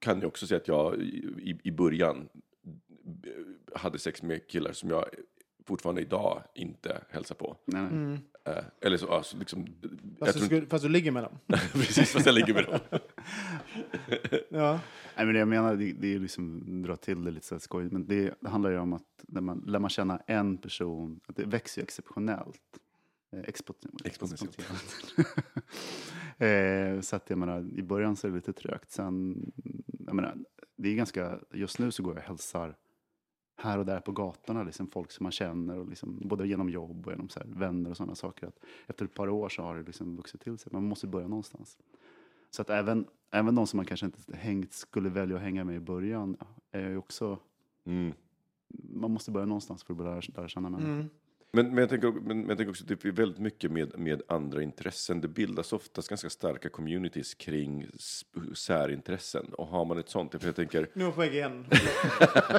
[0.00, 2.28] kan ju också säga att jag i, i början
[3.74, 5.04] hade sex med killar som jag
[5.66, 7.56] fortfarande idag inte hälsar på.
[7.64, 8.20] nej, nej.
[8.44, 9.66] Eh, eller så, alltså, liksom,
[10.18, 11.38] jag Fast du, skulle, fast du ligger med dem.
[11.72, 12.78] precis fast jag ligger med dem.
[14.50, 14.80] Ja.
[15.16, 17.60] Nej, men det jag menar, det, det är liksom dra till det lite så här
[17.60, 21.20] skoj, men det, det handlar ju om att när man lär man känna en person,
[21.26, 22.60] att det växer ju exceptionellt.
[23.32, 24.58] Eh, Exponentiellt.
[26.38, 28.90] eh, så att jag menar, i början så är det lite trögt.
[28.90, 29.36] Sen,
[30.06, 30.36] jag menar,
[30.76, 32.76] det är ganska, just nu så går jag och hälsar
[33.60, 37.06] här och där på gatorna, liksom folk som man känner, och liksom, både genom jobb
[37.06, 38.46] och genom så här, vänner och sådana saker.
[38.46, 40.72] Att efter ett par år så har det liksom vuxit till sig.
[40.72, 41.78] Man måste börja någonstans.
[42.50, 45.76] Så att även, även de som man kanske inte hängt, skulle välja att hänga med
[45.76, 46.36] i början
[46.70, 47.38] är ju också,
[47.84, 48.12] Mm.
[48.94, 50.92] man måste börja någonstans för att lära, lära känna människor.
[50.92, 51.08] Mm.
[51.52, 53.98] Men, men, jag tänker, men, men jag tänker också att det är väldigt mycket med,
[53.98, 55.20] med andra intressen.
[55.20, 57.86] Det bildas oftast ganska starka communities kring
[58.54, 59.46] särintressen.
[59.52, 61.66] Och har man ett sånt, för jag tänker, Nu är jag på väg igen.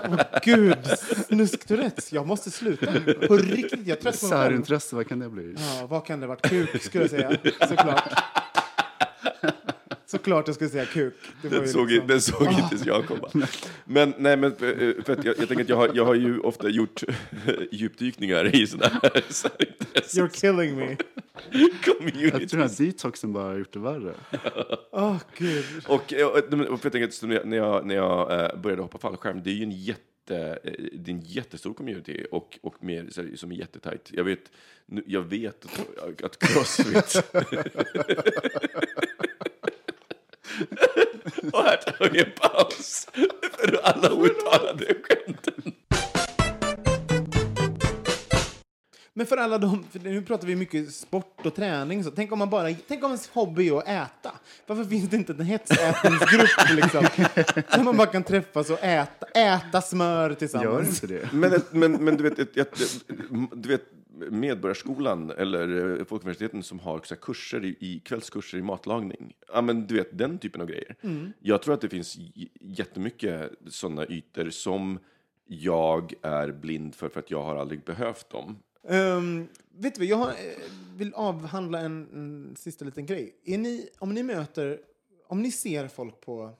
[0.09, 0.77] Åh gud,
[1.27, 2.13] snusk-Tourettes.
[2.13, 2.85] Jag måste sluta.
[3.27, 4.27] På riktigt, jag är trött på.
[4.27, 5.55] Särintresse, vad kan det bli?
[5.57, 6.49] Ja, vad kan det ha varit?
[6.49, 7.37] Kuk, skulle jag säga.
[7.67, 8.13] Såklart.
[10.09, 11.13] Såklart jag skulle säga kuk.
[11.41, 13.29] Det var den såg, liksom- den såg inte jag komma.
[13.85, 16.39] Men, nej, men för, för att jag, jag tänker att jag har, jag har ju
[16.39, 17.03] ofta gjort
[17.71, 20.25] djupdykningar i sådana här, så här intressen.
[20.27, 20.97] You're killing me.
[21.85, 22.27] community.
[22.39, 24.13] Jag tror att detoxen bara har gjort det värre.
[24.91, 25.65] Åh, gud.
[25.87, 29.41] Och, eh, och, och för jag tänker när jag, när jag, eh, började hoppa fallskärm,
[29.43, 33.21] det är ju en jätte eh, det är en jättestor community och, och mer, så
[33.21, 34.09] här, som är jättetajt.
[34.13, 34.51] Jag vet,
[35.05, 37.23] jag vet att, att Crossfit...
[41.53, 43.07] och här tar vi en paus
[43.59, 45.73] för alla outtalade skämten.
[49.13, 52.39] Men för alla de, för nu pratar vi mycket sport och träning, så tänk om
[52.39, 54.31] man bara, tänk om ens hobby är att äta.
[54.67, 57.03] Varför finns det inte en hetsätningsgrupp liksom?
[57.71, 61.03] Där man bara kan träffas och äta, äta smör Gör tillsammans.
[61.03, 61.29] inte det.
[61.33, 62.79] Men, men, men du vet, ett,
[63.53, 63.83] du vet
[64.31, 69.33] Medborgarskolan eller eh, Folkuniversiteten som har så här, kurser i, i kvällskurser i matlagning.
[69.53, 70.95] Ja, men du vet den typen av grejer.
[71.39, 72.17] Jag tror att det finns
[72.59, 74.99] jättemycket sådana ytor som
[75.45, 78.59] jag är blind för för att jag har aldrig behövt dem.
[78.83, 80.35] Um, vet du vad, jag har, eh,
[80.95, 83.35] vill avhandla en, en sista liten grej.
[83.45, 84.79] Är ni, om ni möter,
[85.27, 86.53] om ni ser folk på...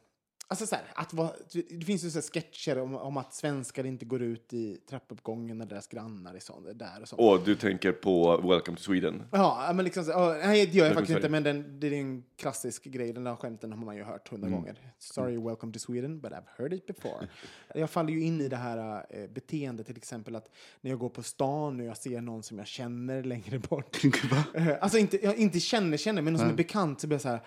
[0.51, 1.31] Alltså så här, att vara,
[1.69, 5.65] det finns ju så sketcher om, om att svenskar inte går ut i trappuppgången när
[5.65, 7.15] deras grannar är så, där och så.
[7.15, 9.23] Och du tänker på Welcome to Sweden?
[9.31, 12.23] Ja, men liksom ja, nej, det gör jag faktiskt inte, men den, det är en
[12.35, 13.13] klassisk grej.
[13.13, 14.93] Den där skämten har man ju hört hundra gånger.
[14.99, 17.27] Sorry, welcome to Sweden, but I've heard it before.
[17.75, 20.49] jag faller ju in i det här eh, beteendet, till exempel att
[20.81, 24.01] när jag går på stan och jag ser någon som jag känner längre bort.
[24.81, 27.29] Alltså inte, jag inte känner, känner, men någon som är bekant, så blir jag så
[27.29, 27.41] här,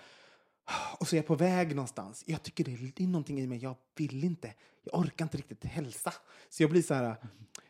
[0.99, 2.23] och så är jag på väg någonstans.
[2.27, 4.53] Jag tycker det är, det är någonting i mig, jag vill inte.
[4.83, 6.13] Jag orkar inte riktigt hälsa.
[6.49, 7.15] Så jag blir så här,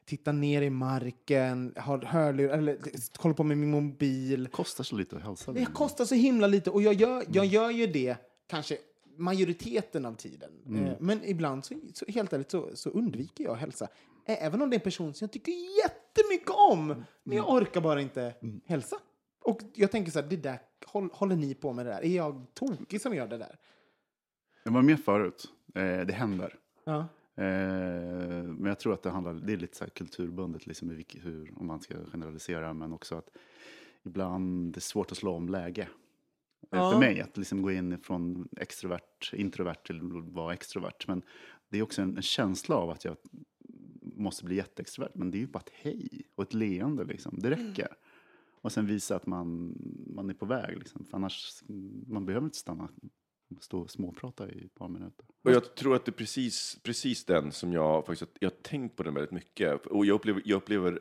[0.06, 2.78] titta ner i marken, har hörlur, eller
[3.18, 4.48] kollar på med min mobil.
[4.48, 5.52] Kostar så lite att hälsa.
[5.54, 8.18] Det kostar så himla lite och jag gör, jag gör ju det
[8.48, 8.78] kanske
[9.18, 10.52] majoriteten av tiden.
[10.88, 13.88] Eh, Men ibland, så, så, helt ärligt, så, så undviker jag att hälsa.
[14.26, 15.52] Även om det är en person som jag tycker
[15.84, 17.04] jättemycket om.
[17.24, 18.34] Men jag orkar bara inte
[18.66, 18.96] hälsa.
[19.42, 20.60] Och jag tänker så här, det där,
[20.94, 22.04] håll, håller ni på med det där?
[22.04, 23.58] Är jag tokig som gör det där?
[24.64, 25.46] Jag var med förut.
[25.76, 26.56] Eh, det händer.
[26.84, 26.98] Ja.
[27.36, 31.26] Eh, men jag tror att det handlar, det är lite så här kulturbundet, liksom, vilket-
[31.26, 33.30] hur, om man ska generalisera, men också att
[34.04, 35.88] ibland det är svårt att slå om läge.
[36.70, 36.92] Ja.
[36.92, 41.08] För mig, att liksom gå in från extrovert, introvert till att vara extrovert.
[41.08, 41.22] Men
[41.70, 43.18] det är också en, en känsla av att jag
[44.02, 45.12] måste bli jätteextrovert.
[45.16, 47.40] Men det är ju bara ett hej och ett leende, liksom.
[47.40, 47.88] det räcker.
[48.64, 49.76] Och sen visa att man,
[50.16, 51.06] man är på väg, liksom.
[51.06, 51.64] för annars,
[52.08, 52.90] man behöver inte stanna
[53.62, 55.26] stå och småprata i ett par minuter.
[55.44, 58.96] Och jag tror att det är precis, precis den som jag faktiskt, jag har tänkt
[58.96, 59.86] på den väldigt mycket.
[59.86, 61.00] Och jag upplever, jag upplever,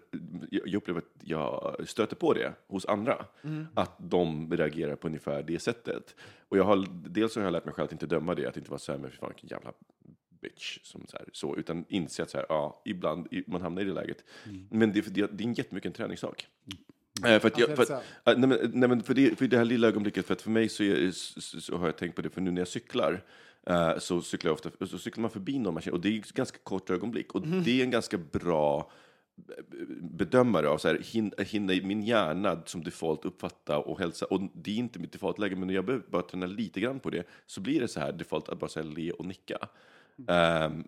[0.50, 3.26] jag upplever att jag stöter på det hos andra.
[3.74, 6.16] Att de reagerar på ungefär det sättet.
[6.48, 8.70] Och jag har, dels har jag lärt mig själv att inte döma det, att inte
[8.70, 9.72] vara så här, men fy fan vilken jävla
[10.40, 13.84] bitch, som så, här, så utan inse att så här, ja, ibland man hamnar i
[13.84, 14.24] det läget.
[14.70, 16.46] Men det, det, det är en jättemycket en träningssak.
[16.66, 16.74] Eh,
[17.22, 19.56] för att jag, för, att, Alltså, eh, nej, men, nej, men för, det, för det
[19.56, 22.22] här lilla ögonblicket, för att för mig så, är, så, så, har jag tänkt på
[22.22, 23.24] det, för nu när jag cyklar
[23.66, 26.32] eh, så cyklar jag ofta, så cyklar man förbi någon maskin och det är ett
[26.32, 28.90] ganska kort ögonblick och det är en ganska bra
[29.36, 29.64] eh,
[30.00, 34.26] bedömare av så här, hin, hinna i min hjärna som default uppfatta och hälsa.
[34.26, 37.10] Och det är inte mitt defaultläge, men när jag behöver bara träna lite grann på
[37.10, 39.68] det så blir det så här default att bara här, le och nicka.
[40.28, 40.84] Ehm,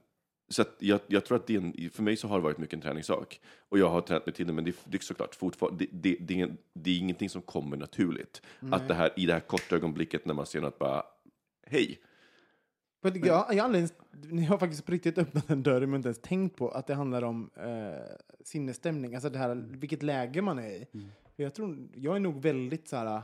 [0.55, 2.75] så att jag, jag tror att det en, för mig så har det varit mycket
[2.75, 3.41] en träningssak.
[3.69, 5.91] Och jag har tränat mig till det, men det, är- det är såklart fortfarande, det,
[5.93, 8.43] det, det, är, det är ingenting som kommer naturligt.
[8.73, 11.03] Att det här, i det här korta ögonblicket när man ser något bara,
[11.67, 12.01] hej.
[13.03, 16.21] Att jag, jag ens, ni har faktiskt på riktigt öppnat en dörr men inte ens
[16.21, 19.15] tänkt på att det handlar om eh, sinnesstämning.
[19.15, 20.87] Alltså det här, vilket läge man är i.
[21.37, 23.23] För jag, tror, jag är nog väldigt så här...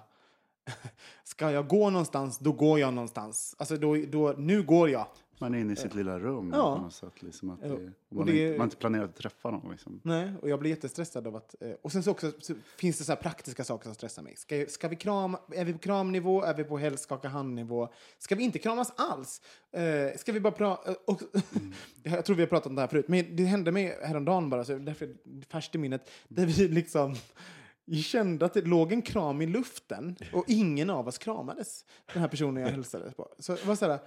[1.24, 3.54] Ska jag gå någonstans, då går jag någonstans.
[3.58, 5.06] Alltså då, då, nu går jag.
[5.40, 6.76] Man är inne i sitt lilla rum Ja.
[6.76, 7.22] på något sätt.
[7.22, 9.70] Liksom att det, Och man, det är, är- man inte planerat att träffa någon.
[9.70, 10.00] Liksom.
[10.04, 11.54] Nej, och jag blir jättestressad av att...
[11.60, 14.36] Eh, och sen så också så finns det så här praktiska saker som stressar mig.
[14.36, 16.42] Ska, ska vi krama, är vi på kramnivå?
[16.42, 17.88] Är vi på helst skaka handnivå?
[18.18, 19.42] Ska vi inte kramas alls?
[19.72, 20.94] Eh, ska vi bara prata...
[21.06, 21.20] och,
[22.02, 24.64] jag tror vi har pratat om det här förut, men det hände mig häromdagen bara,
[24.64, 27.16] så därför är det färskt i minnet, där vi liksom...
[27.84, 31.84] Jag kände att det låg en kram i luften och ingen av oss kramades.
[32.12, 33.28] Den här personen jag hälsade på.
[33.38, 33.98] Så det var så här...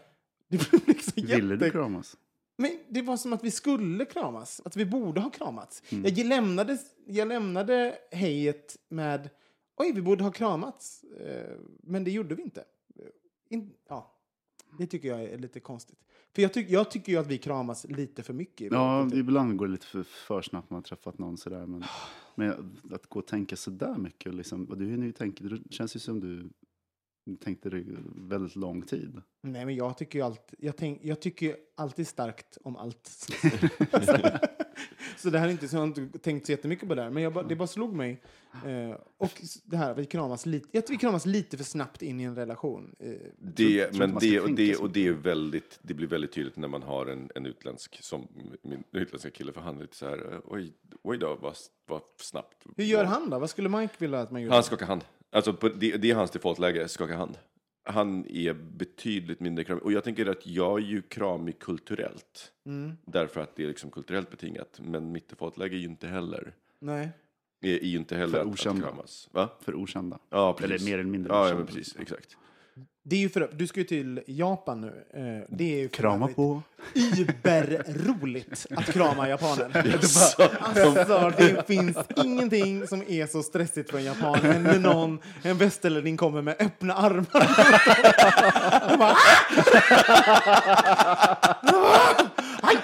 [0.57, 2.17] Det blev liksom Ville du jätte- kramas?
[2.57, 5.83] men det var som att vi skulle kramas, att vi borde ha kramats.
[5.89, 6.15] Mm.
[6.15, 6.77] Jag, lämnade,
[7.07, 9.29] jag lämnade hejet med
[9.77, 11.03] oj, vi borde ha kramats.
[11.03, 12.63] Eh, men det gjorde vi inte.
[13.49, 14.15] In, ja,
[14.77, 15.99] det tycker jag är lite konstigt.
[16.35, 18.71] För jag, tyck, jag tycker ju att vi kramas lite för mycket.
[18.71, 21.65] Ja, ibland går det lite för, för snabbt när man har träffat någon sådär.
[21.65, 21.83] Men,
[22.35, 25.95] men att gå och tänka sådär mycket, liksom, och du, hinner ju tänka, det känns
[25.95, 26.49] ju som du
[27.39, 29.21] tänkte du väldigt lång tid.
[29.41, 33.07] Nej, men jag tycker ju alltid, jag tänk, jag tycker ju alltid starkt om allt.
[35.17, 37.09] så det här är inte så jag har inte tänkt så jättemycket på det här,
[37.09, 38.21] men jag det bara slog mig.
[38.65, 42.19] Eh, och det här, vi kramas lite, jag tror vi kramas lite för snabbt in
[42.19, 42.95] i en relation.
[42.99, 46.57] Eh, Det, tror men det, och, det, och det, är väldigt, det blir väldigt tydligt
[46.57, 48.27] när man har en, en utländsk, som
[48.61, 51.55] min utländska kille, för han är lite så här, oj, oj då, vad,
[51.87, 52.63] vad snabbt.
[52.77, 53.39] hur gör han då?
[53.39, 54.55] Vad skulle Mike vilja att man gjorde?
[54.55, 55.03] Han skakar hand.
[55.33, 57.37] Alltså, på, det, det är hans defaultläge, skaka hand.
[57.85, 59.83] Han är betydligt mindre kramig.
[59.83, 62.51] Och jag tänker att jag är ju kramig kulturellt.
[62.65, 62.91] Mm.
[63.05, 64.79] Därför att det är liksom kulturellt betingat.
[64.83, 67.09] Men mitt defaultläge är ju inte heller, Nej.
[67.61, 69.29] är, är ju inte heller För att, att kramas.
[69.31, 69.49] Va?
[69.61, 70.19] För okända.
[70.29, 70.81] Ja, precis.
[70.81, 71.57] Eller mer eller mindre Ja, ja okända.
[71.57, 71.95] men precis.
[71.99, 72.37] Exakt.
[73.05, 74.87] Det är ju för, du ska ju till Japan nu.
[75.13, 76.61] Eh, det är ju Krama på.
[76.93, 79.97] Überroligt att krama japaner.
[80.59, 85.57] Alltså, det finns ingenting som är så stressigt för en japan än när någon, en
[85.57, 87.29] västerlänning kommer med öppna armar.
[88.89, 89.15] De bara,
[91.61, 92.15] "Ah!"
[92.61, 92.77] Aj!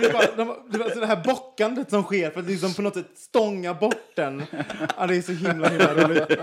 [0.00, 2.82] Det, bara, de, det, var, så det här bockandet som sker för att liksom på
[2.82, 4.42] något sätt stånga bort den.
[4.96, 6.38] Ja, det är så himla, himla roligt.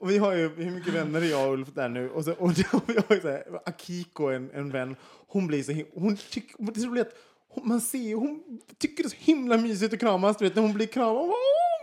[0.00, 2.10] Och vi har ju, hur mycket vänner är jag och Ulf där nu?
[2.10, 2.38] Och, så, och,
[2.72, 4.96] och vi har ju så här, Akiko, en, en vän,
[5.28, 7.14] hon blir så himla, hon tycker, det är så roligt att
[7.48, 8.42] hon, man ser hon
[8.78, 11.16] tycker det är så himla mysigt att kramas, du vet, när hon blir kramad.
[11.16, 11.79] Hon bara,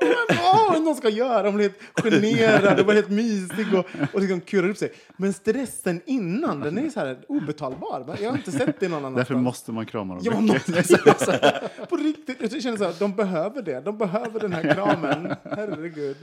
[0.71, 1.47] vad någon ska göra.
[1.47, 1.71] Hon blir
[2.03, 4.93] helt generad och helt mysig och, och liksom kurar upp sig.
[5.17, 8.17] Men stressen innan, den är så här obetalbar.
[8.21, 9.27] Jag har inte sett det någon annanstans.
[9.27, 11.69] Därför måste man krama dem Ja, måste.
[11.89, 12.53] På riktigt.
[12.53, 13.81] Jag känner så här, de behöver det.
[13.81, 15.35] De behöver den här kramen.
[15.43, 16.17] Herregud.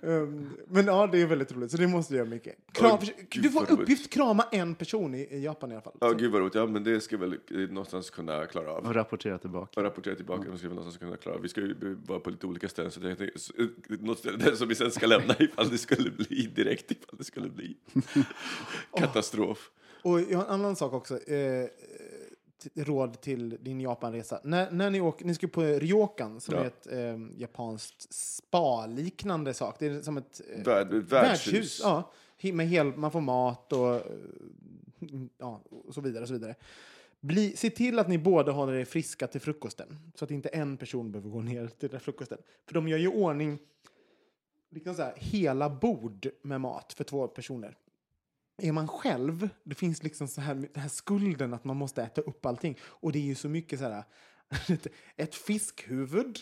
[0.00, 1.70] Um, men ja, det är väldigt roligt.
[1.70, 2.54] Så det måste jag göra mycket.
[2.72, 2.98] Kram,
[3.30, 5.92] gud, du får uppgift krama en person i, i Japan i alla fall.
[6.00, 6.54] Ja, Så- gud vad roligt.
[6.54, 8.84] Ja, men det ska väl någonstans kunna klara av.
[8.86, 9.80] Och rapportera tillbaka.
[9.80, 11.42] Och rapportera tillbaka, men ska vi någonstans kunna klara av.
[11.42, 14.68] Vi ska ju vara på lite olika ställen, så jag tänkte, eh, något ställe som
[14.68, 17.76] vi sen ska lämna ifall det skulle bli direkt, ifall det skulle bli
[18.96, 19.70] katastrof.
[20.02, 21.18] Och jag har en annan sak också.
[21.28, 21.66] Eh,
[22.74, 24.40] råd till din Japanresa.
[24.44, 26.60] När, när ni, åker, ni ska på Ryokan, som Ja.
[26.60, 29.76] är ett eh, japanskt spa-liknande sak.
[29.78, 31.80] Det är som ett eh, Värd, värdshus.
[31.82, 32.12] Ja,
[32.52, 34.02] med hel, man får mat och, eh,
[35.38, 36.22] ja, och så vidare.
[36.22, 36.54] Och så vidare.
[37.26, 39.98] Bli, se till att ni båda håller er friska till frukosten.
[40.14, 42.38] Så att inte en person behöver gå ner till den frukosten.
[42.66, 43.58] För de gör ju i ordning
[44.70, 47.76] liksom så här, hela bord med mat för två personer.
[48.62, 52.20] Är man själv, det finns liksom så här, den här skulden att man måste äta
[52.20, 52.78] upp allting.
[52.82, 54.04] Och det är ju så mycket så här,
[55.16, 56.38] ett fiskhuvud.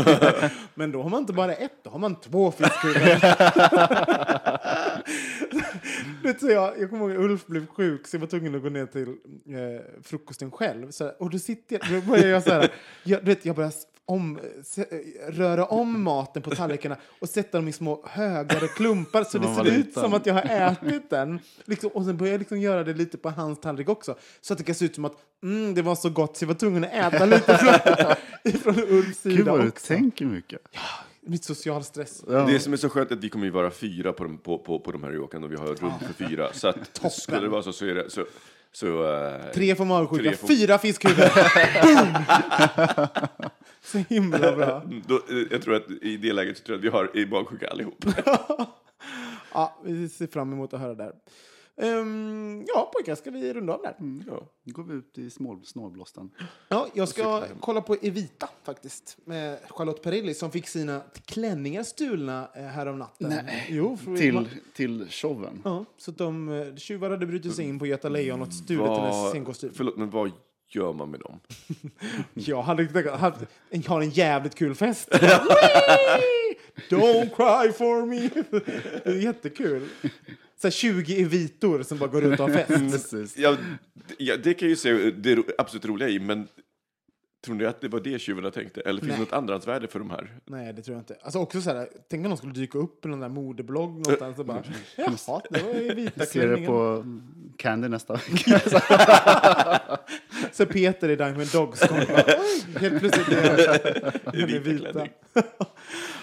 [0.74, 3.20] Men då har man inte bara ett, då har man två fiskhuvuden.
[6.22, 8.62] Vet du, jag, jag kommer ihåg att Ulf blev sjuk så jag var tvungen att
[8.62, 10.90] gå ner till eh, frukosten själv.
[10.90, 12.72] Så, och då sitter jag, då börjar jag så här,
[13.02, 13.72] jag, du vet, jag börjar
[14.10, 14.84] om, se,
[15.28, 19.66] röra om maten på tallrikarna och sätta dem i små högare klumpar så det ser
[19.66, 20.02] ut liten.
[20.02, 21.40] som att jag har ätit den.
[21.64, 24.16] Liksom, och sen börjar jag liksom göra det lite på hans tallrik också.
[24.40, 26.48] Så att det kan se ut som att mm, det var så gott så jag
[26.48, 27.58] var tvungen att äta lite
[28.52, 29.86] från, från Ulfs Gud sida vad du också.
[29.86, 30.60] tänker mycket.
[31.22, 32.24] Mitt social stress.
[32.28, 32.46] Ja.
[32.46, 34.58] Det som är så skönt är att vi kommer ju vara fyra på de, på,
[34.58, 36.52] på, på de här Ryokan och vi har rum för fyra.
[36.52, 38.26] Så att skulle det vara så så är det så...
[38.72, 41.30] så eh, Tre får magsjuka, Tre får- fyra fiskhuvuden.
[41.82, 43.06] Boom!
[43.82, 44.82] så himla bra.
[45.06, 47.26] då, eh, jag tror att i det läget så tror jag att vi har i
[47.26, 48.04] magsjuka allihop.
[49.54, 51.12] Ja, vi ser fram emot att höra där.
[51.76, 53.94] Ehm, ja, pojkar, ska vi runda av där?
[54.26, 54.52] Ja.
[54.64, 56.30] Nu går vi ut i snål, snålblåsten.
[56.68, 59.16] Ja, jag ska kolla på Evita faktiskt.
[59.24, 63.28] Med Charlotte Perrelli som fick sina klänningar stulna eh, härom natten.
[63.28, 63.66] Nej.
[63.68, 65.60] Jo, för Till, till showen.
[65.64, 68.80] Ja, så att de eh, tjuvar hade brutit sig in på Göta Lejon och stulit
[68.88, 69.70] hennes Vad, scenkostym.
[69.74, 70.30] förlåt, men vad
[70.68, 71.40] gör man med dem?
[72.34, 73.40] Jag hade haft,
[73.70, 75.08] jag har en jävligt kul fest.
[76.90, 78.28] Don't cry for me.
[79.04, 79.88] Det är jättekul.
[80.62, 83.36] Så här 20 evitor som bara går ut och har fest.
[83.38, 83.56] Ja,
[84.18, 86.48] ja, det kan jag ju se det ro- absolut roliga i, men
[87.44, 88.80] tror ni att det var det tjuvarna tänkte?
[88.80, 89.18] Eller finns Nej.
[89.18, 90.38] det något andrahandsvärde för de här?
[90.46, 91.16] Nej, det tror jag inte.
[91.22, 94.38] Alltså också så här, tänk om någon skulle dyka upp i någon där modeblogg någonstans
[94.38, 94.62] och bara
[94.96, 97.04] Jaha, det var ju vita Jag ser det på
[97.56, 98.60] Candy nästa vecka.
[100.52, 105.06] Så Peter i Diamond Dogs kommer bara, Oj, helt plötsligt är är vita.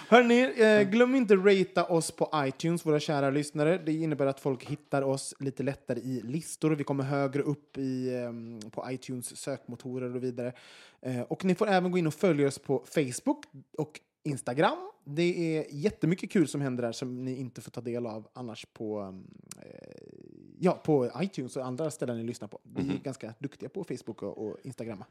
[0.10, 3.78] Hörni, eh, glöm inte ratea oss på iTunes, våra kära lyssnare.
[3.86, 6.72] Det innebär att folk hittar oss lite lättare i listor.
[6.72, 10.54] Vi kommer högre upp i, ehm, på iTunes sökmotorer och vidare.
[11.02, 13.44] Eh, och ni får även gå in och följa oss på Facebook
[13.78, 14.78] och Instagram.
[15.04, 18.66] Det är jättemycket kul som händer där som ni inte får ta del av annars
[18.74, 19.24] på, ehm,
[19.62, 20.17] eh,
[20.60, 22.60] ja, på iTunes och andra ställen ni lyssnar på.
[22.64, 25.04] Vi är ganska duktiga på Facebook och, och Instagram.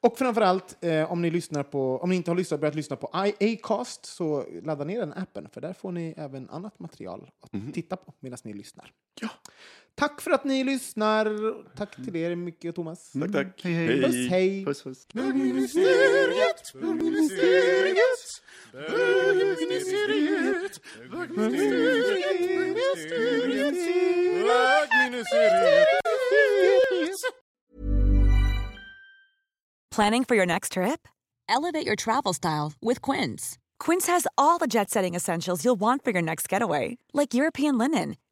[0.00, 3.10] Och framförallt, eh, om, ni lyssnar på, om ni inte har lyssnat, börjat lyssna på
[3.12, 7.72] Acast så ladda ner den appen, för där får ni även annat material att Mhm.
[7.72, 8.92] titta på medan ni lyssnar.
[9.20, 9.28] Ja.
[9.94, 11.26] Tack för att ni lyssnar.
[11.76, 13.12] Tack till er, Micke och Thomas.
[13.12, 13.60] Tack, tack.
[13.64, 14.02] Hej, hej.
[14.02, 14.64] Puss, hej!
[14.64, 15.08] Puss, puss.
[15.08, 18.40] Bögministeriet, bögministeriet,
[18.72, 20.80] bögministeriet,
[29.90, 31.06] Planning for your next trip?
[31.48, 33.58] Elevate your travel style with Quince.
[33.78, 37.76] Quince has all the jet setting essentials you'll want for your next getaway, like European
[37.76, 38.16] linen,